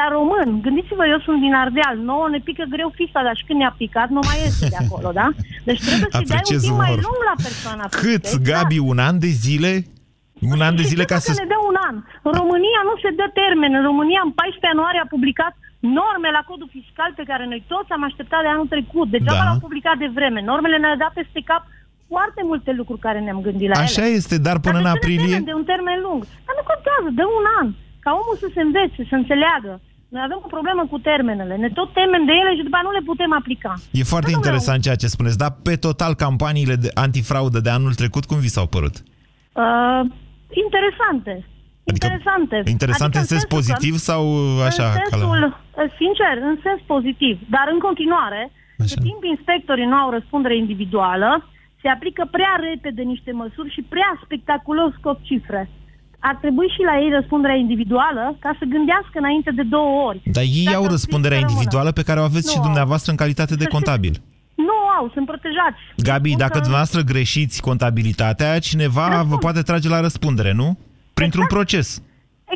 [0.00, 3.58] La român, gândiți-vă, eu sunt din Ardeal, nouă ne pică greu fisa, dar și când
[3.58, 5.28] ne-a picat, nu mai iese de acolo, da?
[5.68, 7.04] Deci trebuie să-i dai un Apreciez timp mai umorul.
[7.06, 8.46] lung la persoana Cât, fizică, exact.
[8.50, 8.78] Gabi?
[8.92, 9.72] Un an de zile?
[10.54, 11.28] Un an de zile ca să...
[11.32, 11.96] să ne dă un an.
[12.28, 13.70] În România nu se dă termen.
[13.78, 15.54] În România, în 14 ianuarie, a publicat
[15.98, 19.06] norme la codul fiscal pe care noi toți am așteptat de anul trecut.
[19.14, 19.46] Degeaba Da.
[19.48, 20.40] l-au publicat de vreme.
[20.52, 21.62] Normele ne-au dat peste cap
[22.12, 24.16] foarte multe lucruri care ne-am gândit la Așa ele.
[24.20, 25.32] este, dar până Dar în de ce ne aprilie...
[25.34, 26.20] temem de un termen lung.
[26.46, 27.68] Dar nu contează, dă un an.
[28.08, 29.72] Ca omul să se învețe, să înțeleagă.
[30.14, 31.54] Noi avem o problemă cu termenele.
[31.64, 33.72] Ne tot temem de ele și după aceea nu le putem aplica.
[34.00, 38.24] E foarte interesant ceea ce spuneți, dar pe total campaniile de antifraudă de anul trecut,
[38.30, 38.96] cum vi s-au părut?
[39.62, 40.00] Uh,
[40.64, 41.34] interesante.
[41.94, 42.56] interesante.
[42.76, 44.22] Interesant Adică în sens sensul că- pozitiv sau
[44.68, 44.86] așa?
[44.88, 45.42] În ca la- sensul,
[46.00, 47.34] sincer, în sens pozitiv.
[47.54, 48.88] Dar în continuare, Așa.
[48.94, 51.30] cât timp inspectorii nu au răspundere individuală,
[51.82, 55.62] se aplică prea repede niște măsuri și prea spectaculos scot cifre.
[56.30, 60.20] Ar trebui și la ei răspunderea individuală ca să gândească înainte de două ori.
[60.36, 61.58] Dar ei Dacă au ar fi răspunderea să rămână.
[61.58, 62.64] individuală pe care o aveți Nu și au.
[62.68, 64.14] dumneavoastră în calitate de contabil.
[64.68, 65.80] Nu au, sunt protejați.
[66.08, 70.68] Gabi, Spun dacă că- dumneavoastră greșiți contabilitatea, cineva vă poate trage la răspundere, nu?
[71.18, 71.88] Printr-un proces.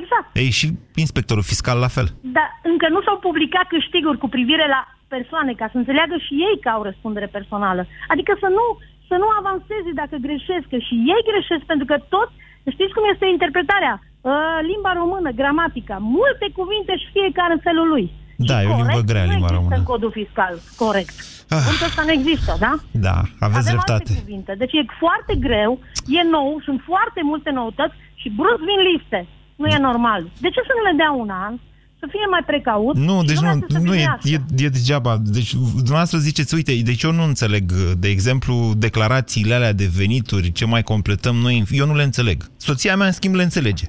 [0.00, 0.28] Exact.
[0.42, 0.66] Ei, și
[1.04, 2.08] inspectorul fiscal la fel.
[2.36, 4.80] Dar încă nu s-au publicat câștiguri cu privire la
[5.14, 7.82] persoane, ca să înțeleagă și ei că au răspundere personală.
[8.12, 8.66] Adică să nu,
[9.08, 12.30] să nu avanseze dacă greșesc, că și ei greșesc, pentru că tot,
[12.74, 13.94] știți cum este interpretarea?
[14.20, 14.32] Uh,
[14.70, 18.06] limba română, gramatica, multe cuvinte și fiecare în felul lui.
[18.50, 19.10] Da, e o limbă Corect?
[19.10, 19.76] grea, nu limba există română.
[19.78, 21.14] în codul fiscal, corect.
[21.54, 21.62] Ah.
[21.66, 22.72] Punctul ăsta nu există, da?
[23.08, 23.92] Da, aveți Avem dreptate.
[24.08, 24.52] alte cuvinte.
[24.62, 25.72] Deci e foarte greu,
[26.18, 29.20] e nou, sunt foarte multe noutăți și brusc vin liste.
[29.60, 30.20] Nu e normal.
[30.44, 31.54] De ce să nu le dea un an?
[32.02, 32.96] Să fie mai precaut?
[32.96, 34.28] Nu, și deci lumea nu, să se nu e, gândească.
[34.28, 35.12] e, e degeaba.
[35.38, 37.72] Deci dumneavoastră ziceți, uite, deci eu nu înțeleg,
[38.04, 42.38] de exemplu, declarațiile alea de venituri, ce mai completăm noi, eu nu le înțeleg.
[42.56, 43.86] Soția mea, în schimb, le înțelege.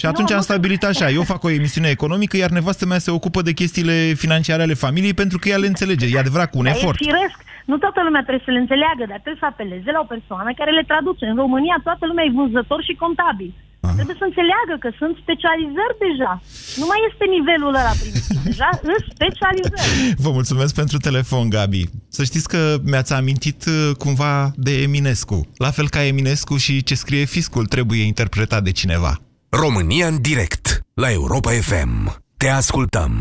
[0.00, 3.42] Și atunci am stabilit așa, eu fac o emisiune economică, iar nevastă mea se ocupă
[3.42, 6.06] de chestiile financiare ale familiei pentru că ea le înțelege.
[6.06, 7.00] E adevărat, cu un Dar efort.
[7.00, 7.38] E firesc.
[7.70, 10.70] Nu toată lumea trebuie să le înțeleagă, dar trebuie să apeleze la o persoană care
[10.78, 11.24] le traduce.
[11.32, 13.50] În România toată lumea e vânzător și contabil.
[13.98, 16.32] Trebuie să înțeleagă că sunt specializări deja.
[16.80, 18.36] Nu mai este nivelul ăla primitiv.
[18.50, 20.14] Deja sunt specializări.
[20.24, 21.82] Vă mulțumesc pentru telefon, Gabi.
[22.16, 24.34] Să știți că mi-ați amintit uh, cumva
[24.66, 25.38] de Eminescu.
[25.64, 29.12] La fel ca Eminescu și ce scrie fiscul trebuie interpretat de cineva.
[29.48, 32.24] România în direct la Europa FM.
[32.36, 33.12] Te ascultăm.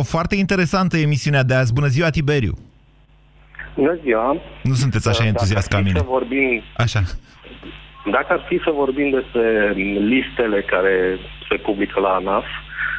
[0.00, 0.04] 0372069599.
[0.04, 1.72] Foarte interesantă emisiunea de azi.
[1.72, 2.54] Bună ziua, Tiberiu.
[3.76, 4.36] Bună ziua!
[4.62, 5.98] Nu sunteți așa Dacă entuziast ar ca fi mine.
[5.98, 7.02] Să vorbim, Așa.
[8.10, 9.72] Dacă ar fi să vorbim despre
[10.12, 12.44] listele care se publică la ANAF,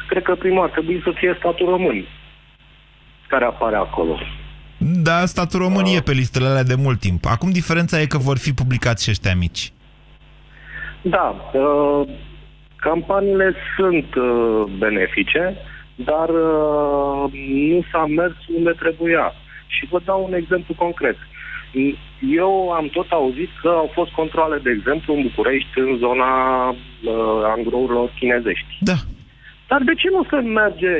[0.08, 2.06] cred că primul ar trebui să fie statul român
[3.28, 4.18] care apare acolo.
[4.78, 7.24] Da, statul român e pe listele alea de mult timp.
[7.26, 9.72] Acum diferența e că vor fi publicați și ăștia mici.
[11.02, 12.08] Da, uh,
[12.76, 15.56] campaniile sunt uh, benefice,
[15.94, 17.32] dar uh,
[17.70, 19.32] nu s-a mers unde trebuia.
[19.66, 21.16] Și vă dau un exemplu concret.
[22.42, 26.30] Eu am tot auzit că au fost controle, de exemplu, în București, în zona
[26.68, 26.74] uh,
[27.56, 28.66] angrourilor chinezești.
[28.80, 28.98] Da.
[29.68, 30.92] Dar de ce nu se merge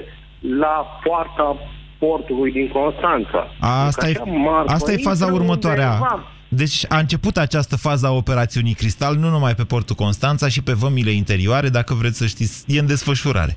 [0.64, 1.56] la poarta
[1.98, 3.48] portului din Constanța?
[3.60, 5.80] Asta, e, Adică așa marfă asta e faza intră următoare.
[5.82, 6.24] undeva.
[6.48, 10.72] Deci a început această fază a operațiunii Cristal, nu numai pe portul Constanța, și pe
[10.72, 13.56] vămile interioare, dacă vreți să știți, e în desfășurare.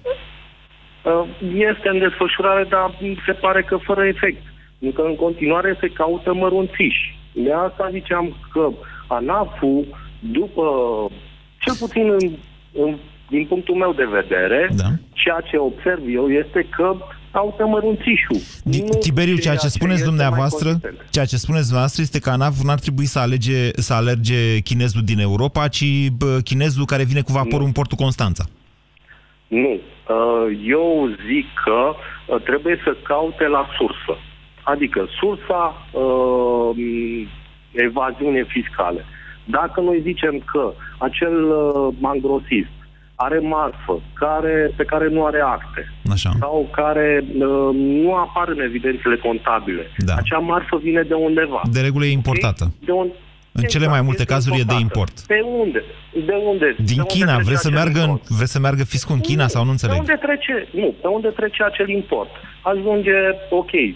[1.03, 1.27] Uh,
[1.71, 4.43] Este în desfășurare, dar se pare că fără efect.
[4.79, 7.17] Pentru că în continuare se caută mărunțiși.
[7.33, 8.69] De asta ziceam că
[9.07, 9.85] ANAF-ul,
[10.19, 10.63] după,
[11.59, 12.29] cel puțin în,
[12.83, 12.97] în,
[13.29, 14.89] din punctul meu de vedere, da.
[15.13, 16.95] ceea ce observ eu este că
[17.31, 18.41] caută mărunțișul.
[18.63, 21.07] Nu Tiberiu, ceea ce ce spuneți este mai dumneavoastră, consistent.
[21.09, 25.19] ceea ce spuneți dumneavoastră este că ANAF n-ar trebui să, alege, să alerge chinezul din
[25.19, 28.43] Europa, ci bă, chinezul care vine cu vaporul în portul Constanța.
[29.47, 29.73] Nu.
[29.73, 34.13] Uh, Eu zic că uh, trebuie să caute la sursă.
[34.73, 36.69] Adică sursa uh,
[37.71, 39.05] evaziune fiscale.
[39.45, 42.73] Dacă noi zicem că acel uh, mangrosist
[43.15, 46.31] are marfă care, pe care nu are acte Așa.
[46.39, 47.69] sau care uh,
[48.03, 50.13] nu apar în evidențele contabile, Da.
[50.17, 51.61] acea marfă vine de undeva.
[51.71, 52.73] De regulă e importată.
[52.85, 53.07] De un...
[53.51, 54.81] În cele mai multe este cazuri e de importată.
[54.81, 55.13] import.
[55.27, 55.83] Pe unde?
[56.25, 56.75] De unde?
[56.77, 58.27] Din de unde China, trece vreți să, acel meargă în, import?
[58.37, 59.99] vreți să meargă fiscul în China sau nu Pe înțeleg?
[59.99, 60.67] unde trece?
[60.81, 62.29] Nu, pe unde trece acel import?
[62.71, 63.17] Ajunge,
[63.49, 63.95] ok, uh,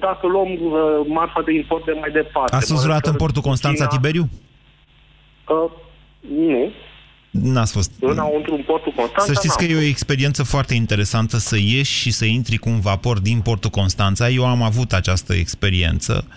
[0.00, 2.54] dacă luăm uh, marfa de import de mai departe...
[2.54, 4.28] Ați fost mă vreodată în refer portul Constanța China, Tiberiu?
[5.48, 5.70] Uh,
[6.20, 6.70] nu.
[7.30, 7.90] N-ați fost.
[8.00, 12.00] Înăuntru în portul Constanța Să știți că n-am e o experiență foarte interesantă să ieși
[12.00, 14.28] și să intri cu un vapor din portul Constanța.
[14.28, 16.24] Eu am avut această experiență.
[16.28, 16.34] Uh,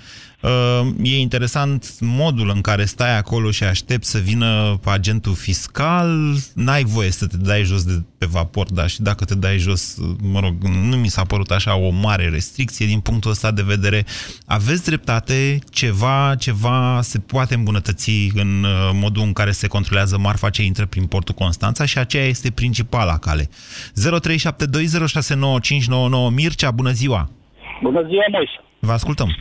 [1.01, 6.35] E interesant modul în care stai acolo și aștepți să vină agentul fiscal.
[6.55, 9.97] N-ai voie să te dai jos de pe vapor, dar și dacă te dai jos,
[10.21, 14.05] mă rog, nu mi s-a părut așa o mare restricție din punctul ăsta de vedere.
[14.45, 20.49] Aveți dreptate, ceva, ceva se poate îmbunătăți în uh, modul în care se controlează marfa
[20.49, 23.49] ce intră prin portul Constanța și aceea este principala cale.
[23.49, 23.49] 0372069599
[26.33, 27.29] Mircea, bună ziua!
[27.81, 28.51] Bună ziua, Moise.
[28.79, 29.35] Vă ascultăm.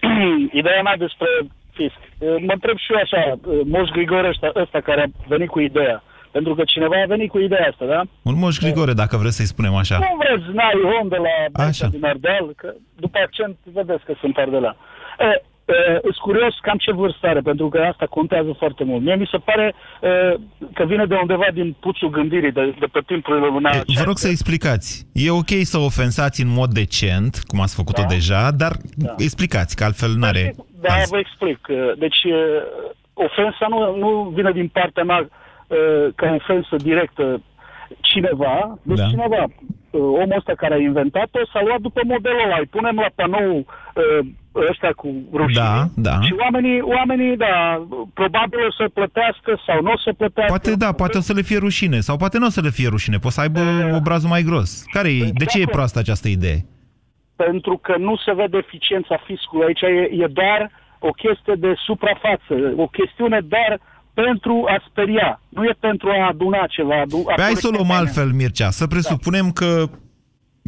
[0.60, 1.28] Ideea mea despre
[1.72, 2.00] fisc.
[2.20, 6.02] Mă întreb și eu așa, Moș Grigore ăsta, ăsta care a venit cu ideea.
[6.30, 8.00] Pentru că cineva a venit cu ideea asta, da?
[8.22, 9.98] Un moș Grigore, dacă vreți să-i spunem așa.
[9.98, 11.68] Nu vreți n-ai om de la Așa.
[11.68, 11.86] Așa.
[11.86, 14.76] din Ardeal, că după accent vedeți că sunt ardelean.
[15.18, 15.42] E, e,
[16.02, 19.02] sunt curios cam ce vârstă are, pentru că asta contează foarte mult.
[19.02, 20.08] Mie mi se pare e,
[20.74, 23.70] că vine de undeva din puțul gândirii, de, de pe timpurile lumina.
[23.70, 25.06] E, Vă rog să explicați.
[25.12, 28.72] E ok să ofensați în mod decent, cum ați făcut-o deja, dar
[29.16, 30.54] explicați, că altfel n-are...
[30.80, 31.58] Da, vă explic.
[31.98, 32.36] Deci, e,
[33.14, 35.28] ofensa nu, nu vine din partea mea
[35.68, 35.76] e,
[36.14, 37.42] ca ofensă directă
[38.00, 39.06] cineva, deci Da.
[39.08, 39.42] cineva,
[39.90, 42.58] e, omul ăsta care a inventat-o, s-a luat după modelul ăla.
[42.58, 43.66] Îi punem la panou
[44.02, 44.26] e,
[44.70, 46.20] ăștia cu rușine Da, da.
[46.20, 50.52] și oamenii, oamenii, da, probabil o să plătească sau nu o să plătească.
[50.54, 52.88] Poate da, poate o să le fie rușine, sau poate nu o să le fie
[52.88, 53.60] rușine, poate să aibă
[53.96, 54.84] obrazul mai gros.
[54.92, 56.64] Care e, de ce e proastă această idee?
[57.44, 59.66] pentru că nu se vede eficiența fiscului.
[59.66, 60.60] Aici e, e doar
[60.98, 63.80] o chestie de suprafață, o chestiune doar
[64.14, 65.40] pentru a speria.
[65.48, 67.00] Nu e pentru a aduna ceva.
[67.00, 68.70] Adu- a Păi hai să o luăm colecta altfel, Mircea.
[68.70, 69.70] Să presupunem că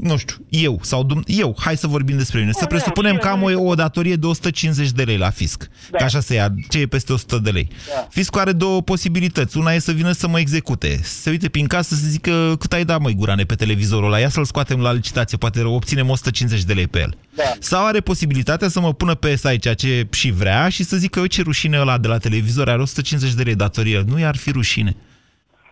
[0.03, 2.53] nu știu, eu sau dum- eu, hai să vorbim despre mine.
[2.53, 5.69] Să presupunem că am o, o datorie de 150 de lei la fisc.
[5.91, 5.99] Da.
[5.99, 7.69] Că așa se ia, ce e peste 100 de lei.
[7.95, 8.07] Da.
[8.11, 9.57] Fiscul are două posibilități.
[9.57, 11.01] Una e să vină să mă execute.
[11.03, 14.19] Să se uite prin casă să zică cât ai dat, măi, gurane, pe televizorul ăla.
[14.19, 17.17] Ia să-l scoatem la licitație, poate obținem 150 de lei pe el.
[17.35, 17.43] Da.
[17.61, 21.19] Sau are posibilitatea să mă pună pe SAI ceea ce și vrea și să zică,
[21.19, 24.05] eu ce rușine ăla de la televizor are 150 de lei datorie.
[24.07, 24.97] Nu i-ar fi rușine.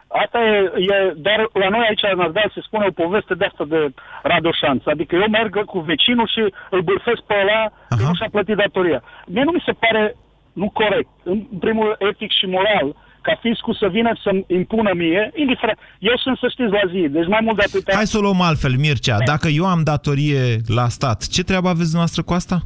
[0.09, 0.59] Asta e,
[0.93, 3.81] e, dar la noi aici în Ardeal se spune o poveste de asta de
[4.23, 4.87] radoșanță.
[4.91, 9.03] Adică eu merg cu vecinul și îl bârfesc pe ăla că nu și-a plătit datoria.
[9.27, 10.17] Mie nu mi se pare
[10.53, 11.09] nu corect.
[11.23, 15.79] În primul etic și moral, ca fiscul să vină să-mi impună mie, indiferent.
[15.99, 17.95] Eu sunt, să știți, la zi, deci mai mult de atâta.
[17.95, 19.19] Hai să o luăm altfel, Mircea.
[19.25, 22.57] Dacă eu am datorie la stat, ce treabă aveți dumneavoastră cu asta?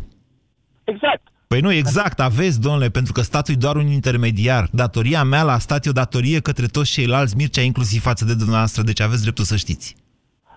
[0.85, 1.23] Exact.
[1.53, 4.69] Păi nu, exact, aveți, domnule, pentru că statul e doar un intermediar.
[4.71, 8.83] Datoria mea la stat e o datorie către toți ceilalți, Mircea, inclusiv față de dumneavoastră,
[8.83, 9.97] deci aveți dreptul să știți.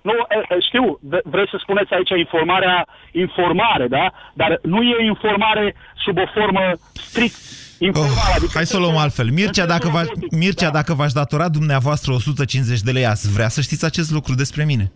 [0.02, 4.12] Nu, e, e, știu, v- vreți să spuneți aici informarea, informare, da?
[4.34, 6.62] Dar nu e informare sub o formă
[6.94, 7.36] strict
[7.78, 8.34] informală.
[8.36, 9.30] adică Hai să o luăm altfel.
[9.32, 13.86] Mircea, dacă, va, Mircea, dacă v-aș datora dumneavoastră 150 de lei, ați vrea să știți
[13.86, 14.92] acest lucru despre mine?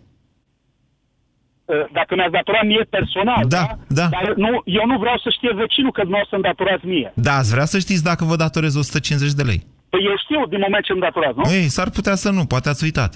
[1.72, 3.64] E, dacă mi-ați datorat mie personal, Da,
[3.98, 4.06] da.
[4.16, 7.08] Dar nu, eu nu vreau să știe vecinul că dumneavoastră îmi datorați mie.
[7.26, 9.60] Da, ați vrea să știți dacă vă datorez 150 de lei?
[9.92, 11.44] Păi eu știu din moment ce îmi datorați, nu?
[11.58, 13.12] Ei, s-ar putea să nu, poate ați uitat.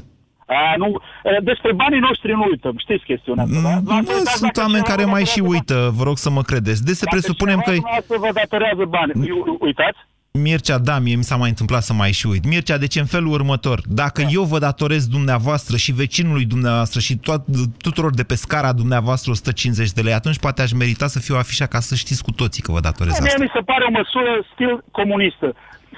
[0.47, 0.87] A, nu,
[1.25, 4.01] e, despre banii noștri nu uităm, știți chestiunea asta, da?
[4.01, 4.03] Nu,
[4.43, 6.85] sunt oameni care mai și uită, vă rog să mă credeți.
[6.85, 7.73] Deci să presupunem că...
[8.07, 9.13] Să vă datorează bani.
[9.29, 9.99] Eu- Uitați?
[10.43, 12.45] Mircea, da, mie mi s-a mai întâmplat să mai și uit.
[12.53, 17.43] Mircea, deci în felul următor, dacă eu vă datorez dumneavoastră și vecinului dumneavoastră și toat,
[17.87, 21.69] tuturor de pe scara dumneavoastră 150 de lei, atunci poate aș merita să fiu afișat
[21.69, 23.43] ca să știți cu toții că vă datorez Mie asta.
[23.43, 25.49] mi se pare o măsură stil comunistă.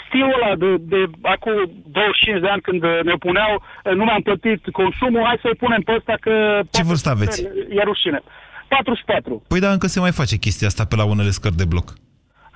[0.07, 1.01] Stilul ăla de, de
[1.35, 3.53] acum 25 de ani când ne puneau,
[3.99, 6.33] nu mi-am plătit consumul, hai să-i punem pe ăsta că...
[6.71, 7.43] Ce vârstă aveți?
[7.79, 8.21] E rușine.
[8.69, 9.43] 44.
[9.49, 11.87] Păi da, încă se mai face chestia asta pe la unele scări de bloc.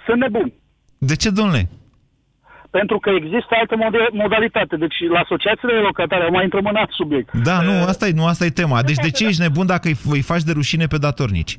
[0.06, 0.48] Sunt nebun.
[1.08, 1.68] De ce, domnule?
[2.70, 4.76] Pentru că există altă mod- modalitate.
[4.76, 7.32] Deci la asociațiile de locatare, mai intrăm în alt subiect.
[7.32, 8.82] Da, nu, asta e, nu, asta e tema.
[8.82, 11.56] Deci de ce ești nebun dacă îi, îi faci de rușine pe datornici?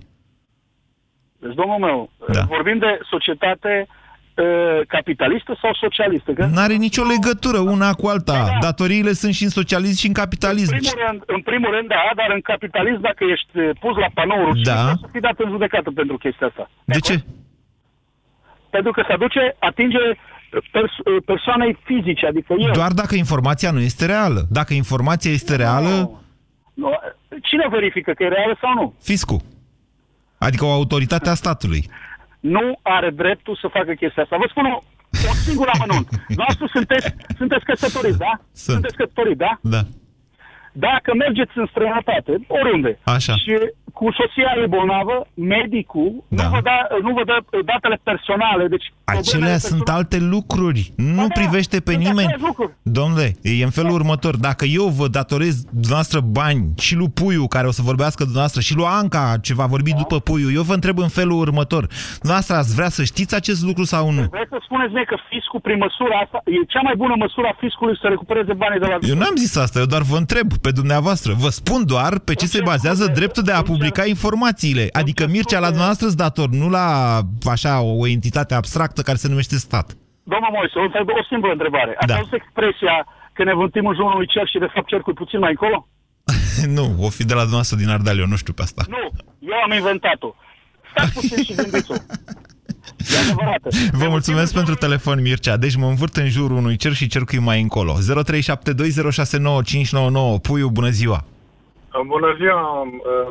[1.40, 2.42] Deci, domnul meu, Da.
[2.42, 4.46] vorbim de societate uh,
[4.88, 6.32] capitalistă sau socialistă.
[6.34, 6.46] Că...
[6.46, 8.34] N-are nicio legătură una cu alta.
[8.34, 8.58] Da, da.
[8.62, 10.74] Datoriile sunt și în socialism și în capitalism.
[10.74, 14.08] În primul, rând, în primul rând, da, dar în capitalism, dacă ești uh, pus la
[14.14, 14.72] panouri Da.
[14.90, 16.70] și să fii dat în judecată pentru chestia asta.
[16.86, 17.24] De ce?
[18.72, 19.98] Pentru că se aduce, atinge
[20.72, 22.72] pers- uh, persoanei fizice, adică eu.
[22.72, 24.42] Doar dacă informația nu este reală.
[24.50, 26.22] Dacă informația este reală,
[26.74, 26.90] Nu,
[27.42, 28.94] cine verifică că e reală sau nu?
[29.02, 29.40] fiscul.
[30.38, 31.90] Adică o autoritate a statului.
[32.40, 34.38] nu are dreptul să facă chestia asta.
[34.38, 34.78] Vă spun o,
[35.30, 36.08] un singur amănunt.
[36.42, 38.32] Noastră sunteți, sunteți căsătoriți, da?
[38.52, 38.74] Sunt.
[38.76, 39.58] Sunteți căsătoriți, da?
[39.62, 39.82] Da.
[40.72, 43.34] Dacă mergeți în străinătate, oriunde, Așa.
[43.34, 43.54] și
[43.94, 46.44] cu soția e bolnavă, medicul Da.
[46.44, 50.94] nu, vă da, nu vă dă datele personale, deci Acelea sunt alte lucruri.
[50.96, 52.12] Nu privește pe nimeni.
[52.18, 52.74] aceleași lucruri.
[52.82, 54.38] Domnule, e în felul următor.
[54.38, 58.76] Dacă eu vă datorez dumneavoastră bani și lui Puiu, care o să vorbească dumneavoastră, și
[58.76, 61.88] lui Anca, ce va vorbi după Puiu, eu vă întreb în felul următor.
[62.20, 64.22] Dumneavoastră ați vrea să știți acest lucru sau nu?
[64.32, 67.56] Vreți să spuneți mie că fiscul, prin măsura asta, e cea mai bună măsură a
[67.60, 68.98] fiscului să recupereze banii de la...
[69.02, 71.34] Eu n-am zis asta, eu doar vă întreb pe dumneavoastră.
[71.38, 74.90] Vă spun doar pe ce se bazează dreptul de a publica informațiile.
[74.92, 77.20] Adică Mircea la dumneavoastră dator, nu la
[77.50, 79.88] așa o entitate abstractă care se numește stat.
[80.24, 81.94] Domnul Moise, o, întreb- o simplă întrebare.
[81.98, 82.16] Ați Da.
[82.16, 82.96] auzit expresia
[83.34, 85.88] că ne vântim în jurul unui cer și de fapt cercul e puțin mai încolo?
[86.78, 88.82] nu, o fi de la dumneavoastră din Ardeal, eu nu știu pe asta.
[88.96, 89.04] Nu,
[89.40, 90.30] eu am inventat-o.
[90.92, 91.96] Stați puțin și gândiți-o.
[93.14, 93.70] E adevărată.
[93.92, 95.58] Vă mulțumesc pentru telefon, Mircea.
[95.58, 97.94] Deci mă învârt în jurul unui cer și cercul e mai încolo.
[97.98, 98.02] 0372069599.
[100.42, 101.24] Puiu, bună ziua!
[102.08, 102.88] Bună ziua, uh,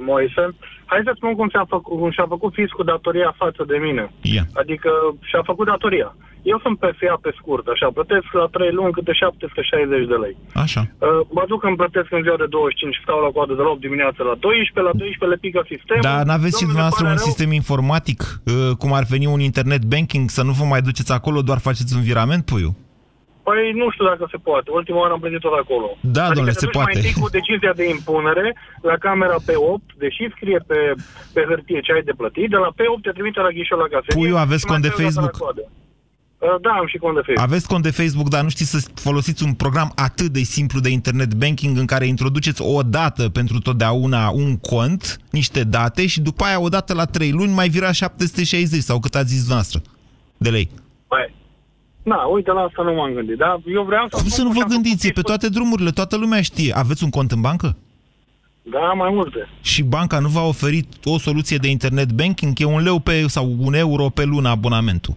[0.06, 0.54] Moise.
[0.90, 4.04] Hai să spun cum și-a făcut, cum și-a făcut fiscul datoria față de mine.
[4.36, 4.44] Ia.
[4.62, 4.90] Adică
[5.28, 6.08] și-a făcut datoria.
[6.52, 10.34] Eu sunt PFA pe scurt, așa, plătesc la 3 luni câte 760 de lei.
[10.64, 10.82] Așa.
[10.88, 13.80] Uh, mă duc îmi plătesc în ziua de 25, stau la coadă de la 8
[13.86, 16.04] dimineața la 12, la 12 le pică sistemul.
[16.08, 17.28] Dar n-aveți și Domnule, dumneavoastră pare un rău.
[17.30, 21.38] sistem informatic, uh, cum ar veni un internet banking, să nu vă mai duceți acolo,
[21.48, 22.70] doar faceți un virament, Puiu?
[23.50, 24.68] Păi nu știu dacă se poate.
[24.78, 25.88] Ultima oară am plătit tot acolo.
[26.16, 26.90] Da, adică domnule, te se duci poate.
[26.90, 28.46] mai întâi cu decizia de impunere
[28.90, 30.78] la camera P8, deși scrie pe,
[31.34, 34.06] pe hârtie ce ai de plătit, de la P8 te trimite la ghișeu la casă.
[34.18, 35.34] Puiu, aveți cont de Facebook?
[36.64, 37.48] Da, am și cont de Facebook.
[37.48, 40.90] Aveți cont de Facebook, dar nu știți să folosiți un program atât de simplu de
[40.98, 46.44] internet banking în care introduceți o dată pentru totdeauna un cont, niște date și după
[46.44, 49.80] aia o dată la 3 luni mai vira 760 sau cât ați zis noastră
[50.36, 50.70] de lei.
[51.08, 51.34] Păi,
[52.02, 54.16] na, uite, la asta nu m-am gândit, dar eu vreau să...
[54.16, 55.06] Cum să nu vă gândiți?
[55.06, 56.72] E pe toate drumurile, toată lumea știe.
[56.76, 57.76] Aveți un cont în bancă?
[58.62, 59.48] Da, mai multe.
[59.60, 62.60] Și banca nu v-a oferit o soluție de internet banking?
[62.60, 65.14] E un leu pe, sau un euro pe lună abonamentul.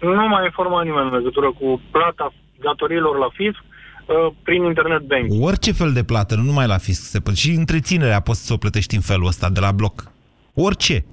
[0.00, 5.44] Nu m-a informat nimeni în legătură cu plata datoriilor la fisc uh, prin internet banking.
[5.44, 7.48] Orice fel de plată, nu numai la fisc, se plătește.
[7.48, 10.10] și întreținerea poți să o plătești în felul ăsta, de la bloc.
[10.54, 11.04] Orice.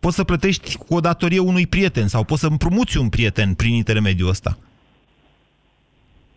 [0.00, 3.74] Poți să plătești cu o datorie unui prieten sau poți să împrumuți un prieten prin
[3.74, 4.56] intermediul ăsta.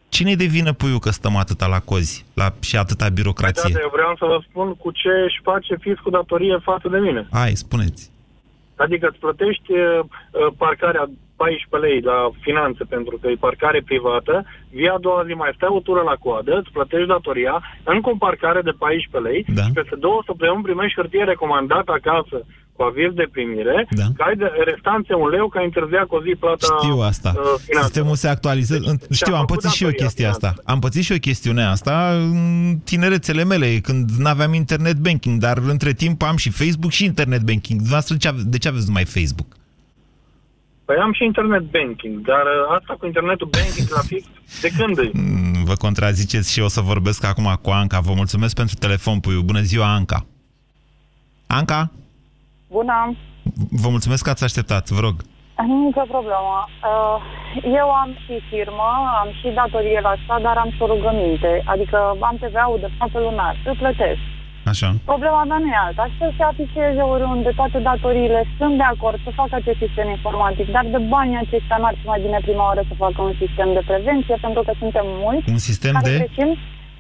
[0.10, 3.74] Cine-i de vină, puiu, că stăm atâta la cozi la, și atâta birocrație?
[3.74, 7.28] Da, eu vreau să vă spun cu ce își face fiscul datorie față de mine.
[7.32, 8.12] Hai, spuneți.
[8.76, 14.46] Adică îți plătești uh, uh, parcarea 14 lei la finanțe pentru că e parcare privată,
[14.78, 18.22] via a doua zi mai stai o tură la coadă, îți plătești datoria, încă o
[18.28, 19.64] parcare de 14 lei Da.
[19.64, 22.38] și peste două săptămâni primești hârtie recomandată acasă
[22.80, 24.08] cu aviz de primire, Da.
[24.18, 27.30] că ai de restanțe un leu, că ai întârziat cu o zi plata Știu asta.
[27.36, 27.84] uh, finanțelor.
[27.84, 28.84] Sistemul se actualizează.
[29.08, 30.54] Deci, Știu, am făcut pățit și eu datoria chestia asta.
[30.74, 31.96] Am pățit și eu chestiunea asta
[32.32, 37.42] în tinerețele mele, când n-aveam internet banking, dar între timp am și Facebook și internet
[37.50, 37.76] banking.
[37.78, 39.48] Dumneavoastră, ce ave- de ce aveți numai Facebook?
[40.86, 44.24] Păi am și internet banking, dar uh, asta cu internetul banking la fix,
[44.62, 45.12] de când e?
[45.20, 48.00] Mm, Vă contraziceți și o să vorbesc acum cu Anca.
[48.00, 49.42] Vă mulțumesc pentru telefon, puiu.
[49.42, 50.26] Bună ziua, Anca.
[51.48, 51.92] Anca,
[52.78, 52.98] Bună,
[53.84, 55.16] vă mulțumesc că ați așteptat, vă rog.
[55.86, 56.56] nicio problemă.
[56.90, 57.18] Uh,
[57.82, 58.90] Eu am și firmă,
[59.22, 61.52] am și datorie la stat, dar am și o rugăminte.
[61.74, 61.98] Adică
[62.30, 63.54] am TVA-ul de fapt lunar.
[63.70, 64.22] Îl plătesc.
[64.72, 64.90] Așa.
[65.12, 66.04] Problema mea nu e alta.
[66.20, 68.42] Să se afișeze oriunde toate datoriile.
[68.60, 72.20] Sunt de acord să facă acest sistem informatic, dar de banii aceștia n-ar fi mai
[72.26, 75.94] bine prima oară să facă un sistem de prevenție, pentru că suntem mulți Un sistem
[75.94, 76.18] care de...
[76.22, 76.50] greșim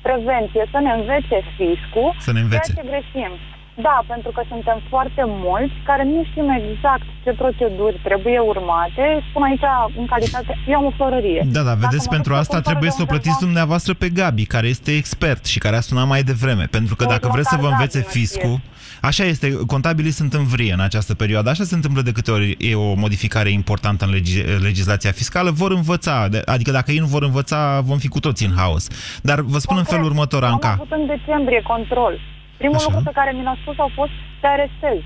[0.07, 2.71] prevenție, să ne învețe fiscul Să ne învețe.
[2.71, 3.31] ceea ce greșim.
[3.75, 9.05] Da, pentru că suntem foarte mulți care nu știm exact ce proceduri trebuie urmate.
[9.29, 9.65] Spun aici,
[9.97, 11.41] în calitate, eu am o florărie.
[11.51, 13.39] Da, da, Dacă vedeți, mă pentru duc asta cumpăr trebuie de să o undeva- plătiți
[13.45, 16.65] dumneavoastră pe Gabi, care este expert și care a sunat mai devreme.
[16.77, 18.99] Pentru că Nici dacă vreți să vă măcar învețe Gabi nu fiscul, știe.
[19.01, 21.49] așa este, contabilii sunt în vrie în această perioadă.
[21.49, 25.71] Așa se întâmplă de câte ori e o modificare importantă în legi- legislația fiscală, vor
[25.71, 26.27] învăța.
[26.27, 28.87] De- Adică dacă ei nu vor învăța, vom fi cu toții în haos.
[29.23, 30.71] Dar vă spun în felul următor, Am Anca.
[30.71, 32.19] avut în decembrie control.
[32.61, 32.85] Primul Așa.
[32.87, 34.99] lucru pe care mi l-a spus au fost să arestez.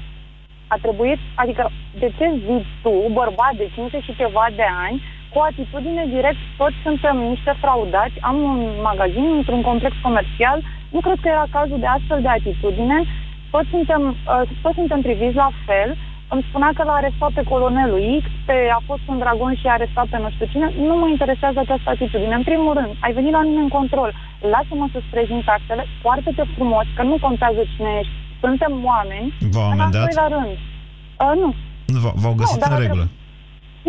[0.74, 1.64] A trebuit, adică
[2.02, 4.98] de ce zici tu, bărbat de 50 și ceva de ani,
[5.32, 10.60] cu o atitudine direct, toți suntem niște fraudați, am un magazin într-un complex comercial,
[10.96, 13.00] nu cred că era cazul de astfel de atitudine,
[13.54, 15.90] toți suntem, uh, toți suntem priviți la fel,
[16.34, 19.76] îmi spunea că l-a arestat pe colonelul X, pe, a fost un dragon și a
[19.78, 20.68] arestat pe nu știu cine.
[20.88, 22.36] Nu mă interesează această atitudine.
[22.40, 24.10] În primul rând, ai venit la mine în control.
[24.54, 28.14] Lasă-mă să-ți prezint actele, poartă-te frumos, că nu contează cine ești.
[28.44, 29.28] Suntem oameni.
[29.54, 30.02] V-au În amendat?
[30.02, 30.54] al doilea rând.
[31.24, 31.50] Uh, nu.
[32.04, 33.06] V- V-au găsit dar în a regulă.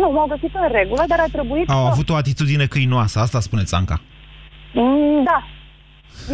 [0.01, 1.91] Nu, m-au găsit în regulă, dar a trebuit Au să...
[1.91, 3.97] avut o atitudine câinoasă, asta spuneți, Țanca.
[4.73, 5.39] Mm, Da.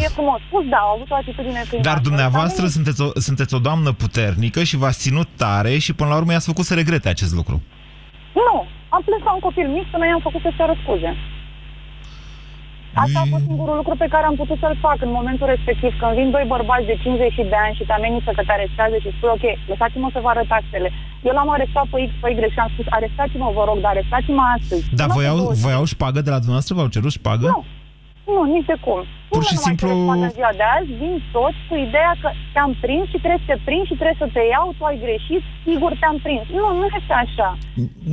[0.03, 1.89] E frumos spus, da, au avut o atitudine câinoasă.
[1.89, 6.09] Dar dumneavoastră Dar sunteți o, sunteți o doamnă puternică și v-ați ținut tare și până
[6.09, 7.61] la urmă i-ați făcut să regrete acest lucru.
[8.33, 8.55] Nu,
[8.95, 11.11] am plâns ca un copil mic până i-am făcut să-și ceară scuze.
[13.03, 15.91] Asta a fost singurul lucru pe care am putut să-l fac în momentul respectiv.
[15.99, 19.09] Când vin doi bărbați de 50 de ani și te amenință că te arestează și
[19.15, 20.89] spui, ok, lăsați-mă să vă arăt actele.
[21.27, 24.43] Eu l-am arestat pe X, pe Y și am spus, arestați-mă, vă rog, dar arestați-mă
[24.57, 24.83] astăzi.
[24.99, 26.73] Dar Nu voiau, pe două voiau șpagă de la dumneavoastră?
[26.77, 27.47] V-au cerut șpagă?
[27.55, 27.61] Nu.
[28.33, 28.99] Nu, nici de cum.
[29.33, 32.29] Pur și Nu simplu- Mai fac în ziua de azi, vin toți cu ideea că
[32.53, 35.41] te-am prins și trebuie să te prind și trebuie să te iau, tu ai greșit,
[35.67, 36.45] sigur te-am prins.
[36.59, 37.49] Nu, nu este așa.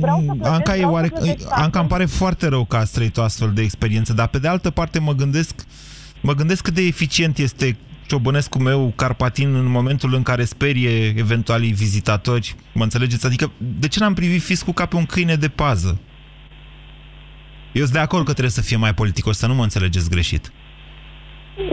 [0.03, 1.07] Vreau să plătesc, Anca, e vreau oare...
[1.07, 4.27] să plătesc Anca, îmi pare foarte rău că ați trăit o astfel de experiență, dar
[4.33, 5.53] pe de altă parte mă gândesc,
[6.27, 7.67] mă gândesc cât de eficient este
[8.07, 13.25] ciobănescul meu carpatin în momentul în care sperie eventualii vizitatori, mă înțelegeți?
[13.25, 15.99] Adică de ce n-am privit fiscul ca pe un câine de pază?
[17.77, 20.43] Eu sunt de acord că trebuie să fie mai politicos, să nu mă înțelegeți greșit.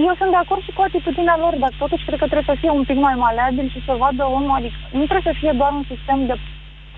[0.09, 2.71] Eu sunt de acord și cu atitudinea lor, dar totuși cred că trebuie să fie
[2.79, 5.85] un pic mai maleabil și să vadă omul, adică nu trebuie să fie doar un
[5.93, 6.37] sistem de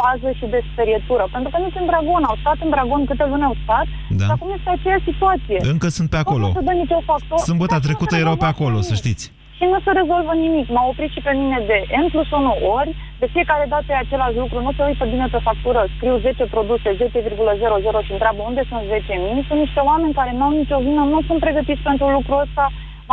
[0.01, 3.49] pază și de sperietură, pentru că nici în Dragon au stat în Dragon câte luni
[3.51, 3.87] au stat
[4.21, 4.25] Da.
[4.27, 5.59] și acum este aceeași situație.
[5.75, 6.47] Încă sunt pe acolo.
[6.47, 7.39] Nu se dă nicio factor.
[7.49, 8.91] Sâmbătă Da, nu trecută se erau pe rezolvă acolo, nimic.
[8.91, 9.25] să știți.
[9.59, 10.67] Și nu se rezolvă nimic.
[10.75, 12.91] M-a oprit și pe mine de N plus 1 ori,
[13.23, 16.89] de fiecare dată e același lucru, nu se uită bine pe factură, scriu 10 produse,
[17.01, 19.49] 10,00 și întreabă unde sunt 10.000.
[19.49, 22.65] Sunt niște oameni care nu au nicio vină, nu sunt pregătiți pentru lucrul ăsta.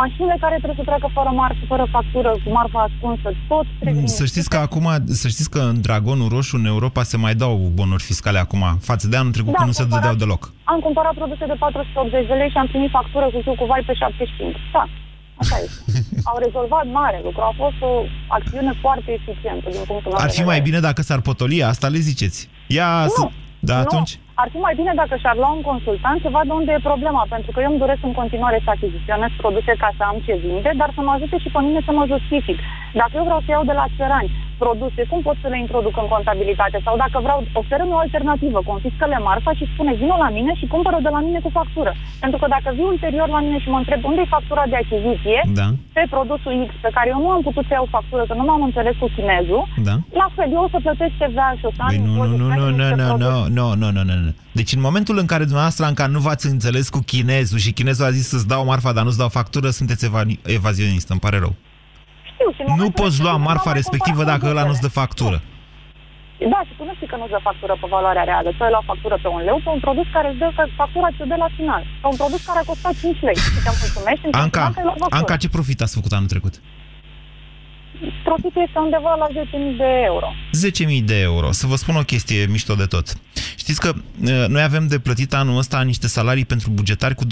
[0.02, 4.24] Mașinile care trebuie să treacă fără marfă, fără factură, cu marfa ascunsă, tot trebuie Să
[4.32, 4.86] știți că acum,
[5.22, 9.04] să știți că în Dragonul Roșu, în Europa, se mai dau bonuri fiscale acum, față
[9.10, 10.42] de anul trecut, Da, când nu se cumpărat- dădeau deloc.
[10.72, 13.82] Am cumpărat produse de 480 de lei și am primit factură cu fiu cu vai
[13.86, 14.56] pe 75.
[14.76, 14.84] Da,
[15.42, 15.78] așa este.
[16.30, 17.40] Au rezolvat mare lucru.
[17.50, 17.92] A fost o
[18.38, 20.68] acțiune foarte eficientă din punctul meu Ar de fi mai vedere.
[20.68, 22.38] bine dacă s-ar potoli, asta le ziceți.
[22.78, 23.22] Ia să...
[23.70, 23.80] Da, nu.
[23.86, 24.12] atunci?
[24.42, 27.50] Ar fi mai bine dacă și-ar lua un consultant să vadă unde e problema, pentru
[27.52, 30.90] că eu îmi doresc în continuare să achiziționez produse ca să am ce vinde, dar
[30.96, 32.58] să mă ajute și pe mine să mă justific.
[33.00, 34.30] Dacă eu vreau să iau de la țărani
[34.64, 36.76] produse, cum pot să le introduc în contabilitate?
[36.86, 40.98] Sau dacă vreau, oferă-mi o alternativă, confiscă-le marfa și spune, vină la mine și cumpără
[41.06, 41.92] de la mine cu factură.
[42.22, 45.38] Pentru că dacă vii ulterior la mine și mă întreb unde e factura de achiziție,
[45.60, 45.66] Da.
[45.96, 48.62] pe produsul X, pe care eu nu am putut să iau factură, că nu m-am
[48.68, 49.94] înțeles cu chinezul, Da.
[50.20, 52.38] la fel, eu o să plătesc TVA și o să am Păi nu, nu, impozit
[52.40, 53.30] nu, pentru nu, nu, niște nu, produse.
[53.58, 54.32] nu, nu, nu, nu, nu, nu.
[54.58, 58.10] Deci în momentul în care dumneavoastră, Anca, nu v-ați înțeles cu chinezul și chinezul a
[58.18, 60.22] zis să-ți dau marfa, dar nu-ți dau factură, sunteți eva-
[60.58, 61.54] evazionist, îmi pare rău.
[62.36, 64.44] Știu, și în Nu momentul poți lua respectiv marfa nu am mai respectivă cumpărat dacă
[64.52, 65.00] ăla nu-ți dă produsele.
[65.00, 65.38] factură.
[66.52, 68.48] Da, și tu nu știi că nu-ți dă factură pe valoarea reală.
[68.56, 70.48] Tu ai luat factură pe un leu pe un produs care îți dă
[70.80, 71.82] factura ți de la final.
[72.02, 73.38] Pe un produs care a costat 5 lei.
[73.44, 75.16] Și te mulțumești, în Anca, ai luat factură.
[75.18, 76.54] Anca, ce profit ați făcut anul trecut?
[78.24, 80.26] Profitul este undeva la 10.000 de euro.
[81.00, 81.52] 10.000 de euro.
[81.52, 83.12] Să vă spun o chestie mișto de tot.
[83.56, 87.28] Știți că uh, noi avem de plătit anul ăsta niște salarii pentru bugetari cu 25%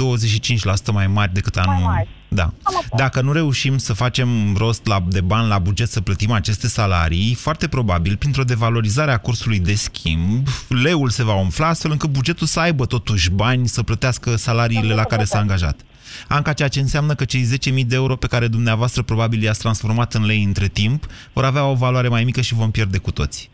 [0.93, 1.83] mai mari decât anul...
[1.83, 2.09] mari.
[2.29, 2.53] Da.
[2.97, 7.35] Dacă nu reușim să facem rost la, de bani la buget să plătim aceste salarii,
[7.35, 12.47] foarte probabil, printr-o devalorizare a cursului de schimb, leul se va umfla astfel încât bugetul
[12.47, 15.81] să aibă totuși bani să plătească salariile la care s-a angajat.
[16.29, 17.45] Anca, ceea ce înseamnă că cei
[17.81, 21.65] 10.000 de euro pe care dumneavoastră probabil i-ați transformat în lei între timp vor avea
[21.67, 23.53] o valoare mai mică și vom pierde cu toții.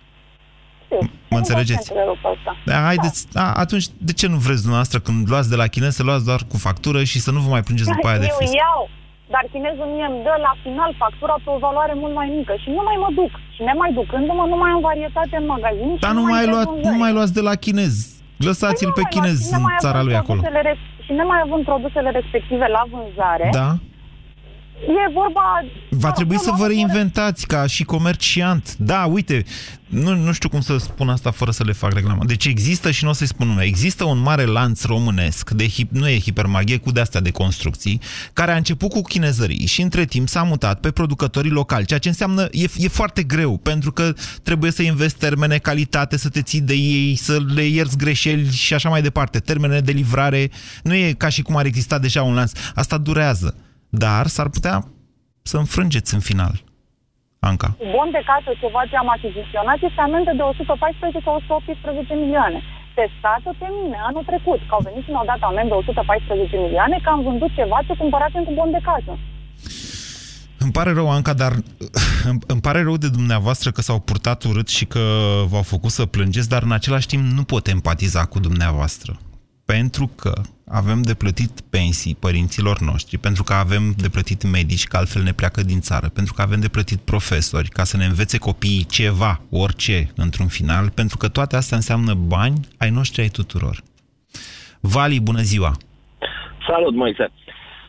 [1.30, 1.92] Mă înțelegeți?
[2.64, 6.02] Da, haideți, da, atunci de ce nu vreți dumneavoastră când luați de la chinez să
[6.02, 8.52] luați doar cu factură și să nu vă mai plângeți după aia de eu fisc?
[8.54, 8.82] iau,
[9.34, 12.68] dar chinezul mie îmi dă la final factura pe o valoare mult mai mică și
[12.76, 13.32] nu mai mă duc.
[13.54, 16.70] Și nemai ducându-mă, nu mai am varietate în magazin și Dar nu mai, întreb luați,
[16.70, 16.92] vânzări.
[16.92, 17.94] nu mai luați de la chinez.
[18.48, 20.40] Lăsați-l pe Păi nu mai chinez luați, și în nemai țara având lui acolo.
[20.40, 23.68] produsele res- Și nemai având produsele respective la vânzare, Da?
[24.82, 25.40] E vorba...
[25.90, 28.76] Va trebui să vă reinventați ca și comerciant.
[28.78, 29.44] Da, uite,
[29.86, 32.24] nu, nu știu cum să spun asta fără să le fac reclamă.
[32.24, 33.62] Deci există și nu o să-i spun nume.
[33.62, 38.00] Există un mare lanț românesc, de hip, nu e hipermaghe, cu de-astea de construcții,
[38.32, 42.08] care a început cu chinezării și între timp s-a mutat pe producătorii locali, ceea ce
[42.08, 46.60] înseamnă, e, e foarte greu, pentru că trebuie să investi termene, calitate, să te ții
[46.60, 49.38] de ei, să le ierți greșeli și așa mai departe.
[49.38, 50.50] Termene de livrare,
[50.82, 52.52] nu e ca și cum ar exista deja un lanț.
[52.74, 53.54] Asta durează.
[53.90, 54.76] Dar s-ar putea
[55.42, 56.54] să înfrângeți în final.
[57.48, 57.68] Anca.
[57.82, 62.58] Cu bon de casă ceva ce am achiziționat este amendă de 114 sau 118 milioane.
[62.98, 67.08] Testată pe mine anul trecut, că au venit și mi-au dat amendă 114 milioane, că
[67.10, 69.12] am vândut ceva ce cumpărasem cu bon de casă.
[70.64, 71.52] Îmi pare rău, Anca, dar
[72.30, 75.04] îmi, îmi pare rău de dumneavoastră că s-au purtat urât și că
[75.52, 79.10] v-au făcut să plângeți, dar în același timp nu pot empatiza cu dumneavoastră.
[79.76, 80.32] Pentru că
[80.80, 85.32] avem de plătit pensii părinților noștri, pentru că avem de plătit medici, că altfel ne
[85.40, 89.32] pleacă din țară, pentru că avem de plătit profesori, ca să ne învețe copiii ceva,
[89.64, 93.76] orice, într-un final, pentru că toate astea înseamnă bani ai noștri ai tuturor.
[94.80, 95.72] Vali, bună ziua!
[96.68, 97.26] Salut, Moise!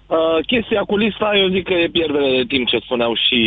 [0.07, 0.17] Uh,
[0.47, 3.39] chestia cu lista, eu zic că e pierdere de timp ce spuneau și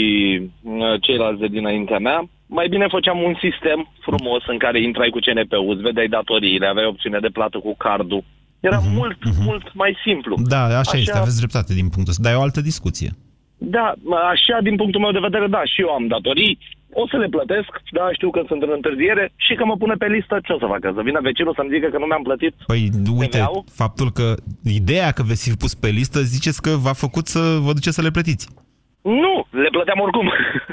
[0.62, 2.28] uh, ceilalți de dinaintea mea.
[2.46, 6.86] Mai bine făceam un sistem frumos în care intrai cu CNP-ul, îți vedeai datoriile, aveai
[6.86, 8.24] opțiune de plată cu cardul.
[8.60, 9.44] Era uh-huh, mult, uh-huh.
[9.44, 10.36] mult mai simplu.
[10.54, 13.10] Da, așa, așa este, aveți dreptate din punctul ăsta, dar e o altă discuție.
[13.58, 13.94] Da,
[14.32, 16.58] așa din punctul meu de vedere, da, și eu am datorii,
[17.02, 20.06] o să le plătesc, da, știu că sunt în întârziere și că mă pune pe
[20.06, 20.92] listă, ce o să facă?
[20.94, 22.54] Să vină vecinul să-mi zică că nu mi-am plătit?
[22.66, 23.64] Păi, uite, TVA-ul?
[23.82, 24.34] faptul că
[24.80, 28.02] ideea că veți fi pus pe listă, ziceți că v-a făcut să vă duceți să
[28.02, 28.48] le plătiți.
[29.04, 30.26] Nu, le plăteam oricum.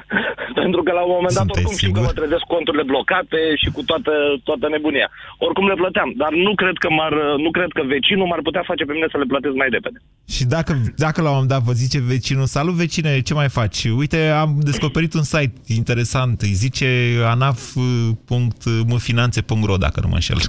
[0.61, 3.69] Pentru că la un moment dat Sunteți oricum știu că mă trezesc conturile blocate și
[3.75, 4.13] cu toată,
[4.47, 5.07] toată nebunia.
[5.45, 7.13] Oricum le plăteam, dar nu cred că m-ar,
[7.45, 9.97] nu cred că vecinul m-ar putea face pe mine să le plătesc mai repede.
[10.35, 10.71] Și dacă,
[11.05, 13.79] dacă la un moment dat vă zice vecinul, salut vecine, ce mai faci?
[14.01, 16.87] Uite, am descoperit un site interesant, îi zice
[17.33, 20.41] anaf.mfinanțe.ro dacă nu mă înșel.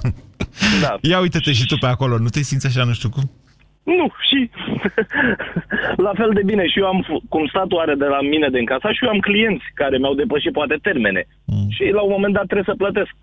[0.81, 0.91] Da.
[1.01, 3.23] Ia uite-te și tu pe acolo, nu te simți așa, nu știu cum?
[3.83, 4.39] Nu, și
[6.07, 6.63] la fel de bine.
[6.67, 9.65] Și eu am, cum statul are de la mine de încasat, și eu am clienți
[9.73, 11.21] care mi-au depășit poate termene.
[11.45, 11.67] Mm.
[11.75, 13.15] Și la un moment dat trebuie să plătesc.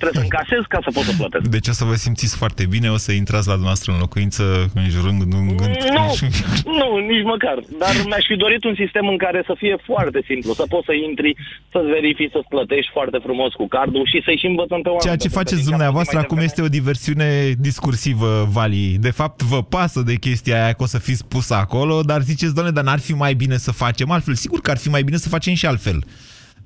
[0.00, 1.44] Trebuie să încasez ca să pot să plătesc.
[1.56, 4.42] Deci o să vă simțiți foarte bine, o să intrați la dumneavoastră în locuință
[4.82, 5.74] înjurând un gând.
[5.98, 6.06] Nu,
[6.80, 7.56] nu, nici măcar.
[7.82, 10.94] Dar mi-aș fi dorit un sistem în care să fie foarte simplu, să poți să
[11.08, 11.30] intri,
[11.72, 15.06] să-ți verifici, să-ți plătești foarte frumos cu cardul și să-i și învățăm pe oameni.
[15.08, 17.28] Ceea ce faceți dumneavoastră acum este o diversiune
[17.68, 18.96] discursivă, Vali.
[19.06, 19.60] De fapt, vă
[19.92, 23.02] pasă de chestia aia că o să fiți pus acolo, dar ziceți, doamne, dar n-ar
[23.08, 24.34] fi mai bine să facem altfel.
[24.34, 25.98] Sigur că ar fi mai bine să facem și altfel.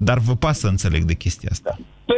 [0.09, 1.73] Dar vă pasă, înțeleg, de chestia asta.
[2.09, 2.17] Pe,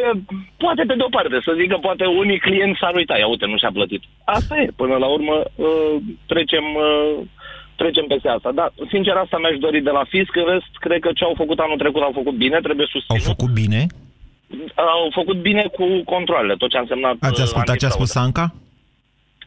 [0.63, 3.59] poate pe de-o parte, să zic că poate unii clienți s-ar uita, ia uite, nu
[3.59, 4.03] și-a plătit.
[4.39, 5.95] Asta e, până la urmă uh,
[6.33, 7.17] trecem, uh,
[7.81, 8.51] trecem peste asta.
[8.61, 11.59] Da, sincer, asta mi-aș dori de la fisc, în rest, cred că ce au făcut
[11.59, 13.21] anul trecut au făcut bine, trebuie susținut.
[13.21, 13.81] Au făcut bine?
[14.75, 17.17] Au făcut bine cu controlele, tot ce a însemnat...
[17.21, 18.45] Ați ascultat ce a spus Anca?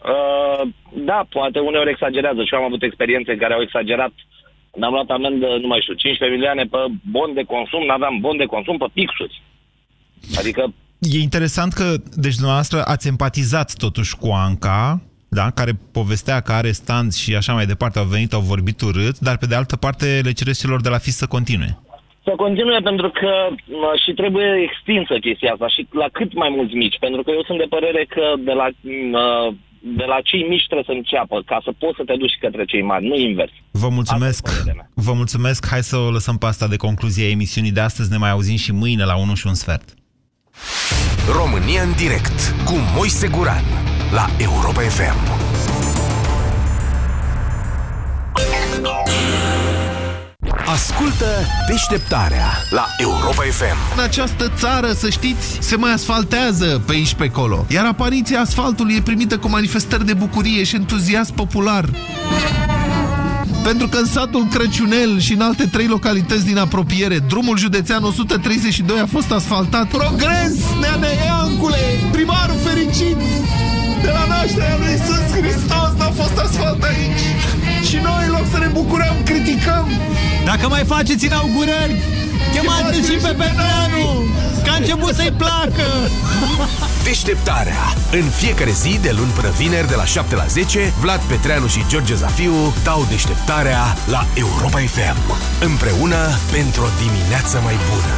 [0.01, 0.61] Uh,
[0.93, 4.13] da, poate uneori exagerează și eu am avut experiențe în care au exagerat.
[4.75, 6.77] N-am luat amendă, nu mai știu, 15 milioane pe
[7.11, 9.41] bon de consum, n-aveam bon de consum pe pixuri.
[10.39, 10.73] Adică...
[10.99, 16.71] E interesant că, deci dumneavoastră ați empatizat totuși cu Anca, da, care povestea că are
[16.71, 20.05] stand și așa mai departe, au venit, au vorbit urât, dar pe de altă parte
[20.23, 21.71] le cereți celor de la FIS să continue.
[22.23, 23.31] Să continue pentru că
[23.81, 27.43] mă, și trebuie extinsă chestia asta și la cât mai mulți mici, pentru că eu
[27.43, 28.67] sunt de părere că de la
[29.11, 29.53] mă,
[29.83, 32.81] de la cei mici trebuie să înceapă, ca să poți să te duci către cei
[32.81, 33.51] mari, nu invers.
[33.71, 34.47] Vă mulțumesc,
[34.93, 35.67] vă mulțumesc.
[35.67, 38.11] Hai să o lăsăm pe asta de concluzie a emisiunii de astăzi.
[38.11, 39.93] Ne mai auzim și mâine la 1 și un sfert.
[41.35, 43.63] România în direct cu Moise Guran
[44.11, 45.50] la Europa FM.
[50.71, 51.25] Ascultă
[51.67, 53.97] deșteptarea la Europa FM.
[53.97, 57.65] În această țară, să știți, se mai asfaltează pe aici pe acolo.
[57.69, 61.85] Iar apariția asfaltului e primită cu manifestări de bucurie și entuziasm popular.
[63.63, 68.99] Pentru că în satul Crăciunel și în alte trei localități din apropiere, drumul județean 132
[68.99, 69.87] a fost asfaltat.
[69.87, 71.99] Progres, nea Neancule!
[72.11, 73.17] Primarul fericit!
[74.01, 77.40] De la nașterea lui Iisus Hristos n-a fost asfalt aici!
[78.01, 79.87] Și noi, în loc să ne bucurăm, criticăm!
[80.45, 82.01] Dacă mai faceți inaugurări,
[82.53, 84.05] chemați și pe Petreanu,
[84.63, 85.87] că a început să-i placă!
[87.03, 87.83] Deșteptarea.
[88.11, 91.85] În fiecare zi, de luni până vineri, de la 7 la 10, Vlad Petreanu și
[91.87, 95.19] George Zafiu dau deșteptarea la Europa FM.
[95.63, 98.17] Împreună pentru o dimineață mai bună.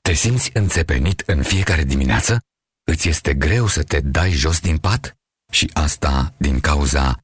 [0.00, 2.40] Te simți înțepenit în fiecare dimineață?
[2.84, 5.16] Îți este greu să te dai jos din pat?
[5.52, 7.23] Și asta din cauza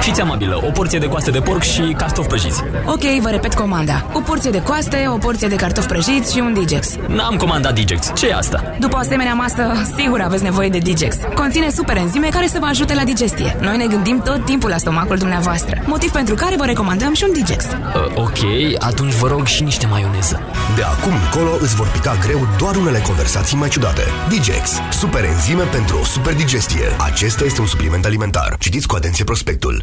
[0.00, 2.62] Fiți amabilă, o porție de coaste de porc și cartofi prăjiți.
[2.86, 4.06] Ok, vă repet comanda.
[4.12, 6.94] O porție de coaste, o porție de cartofi prăjiți și un Digex.
[7.08, 8.12] N-am comandat Digex.
[8.14, 8.74] ce e asta?
[8.78, 11.16] După o asemenea masă, sigur aveți nevoie de Digex.
[11.34, 13.56] Conține super enzime care să vă ajute la digestie.
[13.60, 15.82] Noi ne gândim tot timpul la stomacul dumneavoastră.
[15.86, 17.64] Motiv pentru care vă recomandăm și un Digex.
[17.64, 18.38] Uh, ok,
[18.78, 20.40] atunci vă rog și niște maioneză.
[20.76, 24.02] De acum încolo îți vor pica greu doar unele conversații mai ciudate.
[24.28, 24.70] Digex.
[24.90, 26.84] Super enzime pentru o super digestie.
[26.98, 28.56] Acesta este un supliment alimentar.
[28.58, 29.82] Citiți cu atenție prospectul.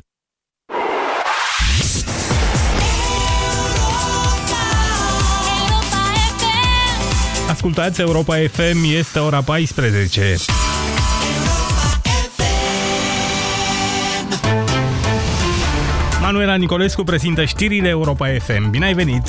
[7.67, 10.35] Ascultați Europa FM, este ora 14.
[16.21, 18.69] Manuela Nicolescu prezintă știrile Europa FM.
[18.69, 19.23] Bine ai venit!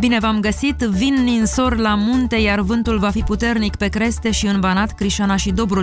[0.00, 0.78] Bine v-am găsit!
[0.78, 5.36] Vin ninsor la munte, iar vântul va fi puternic pe creste și în Banat, Crișana
[5.36, 5.70] și Dobru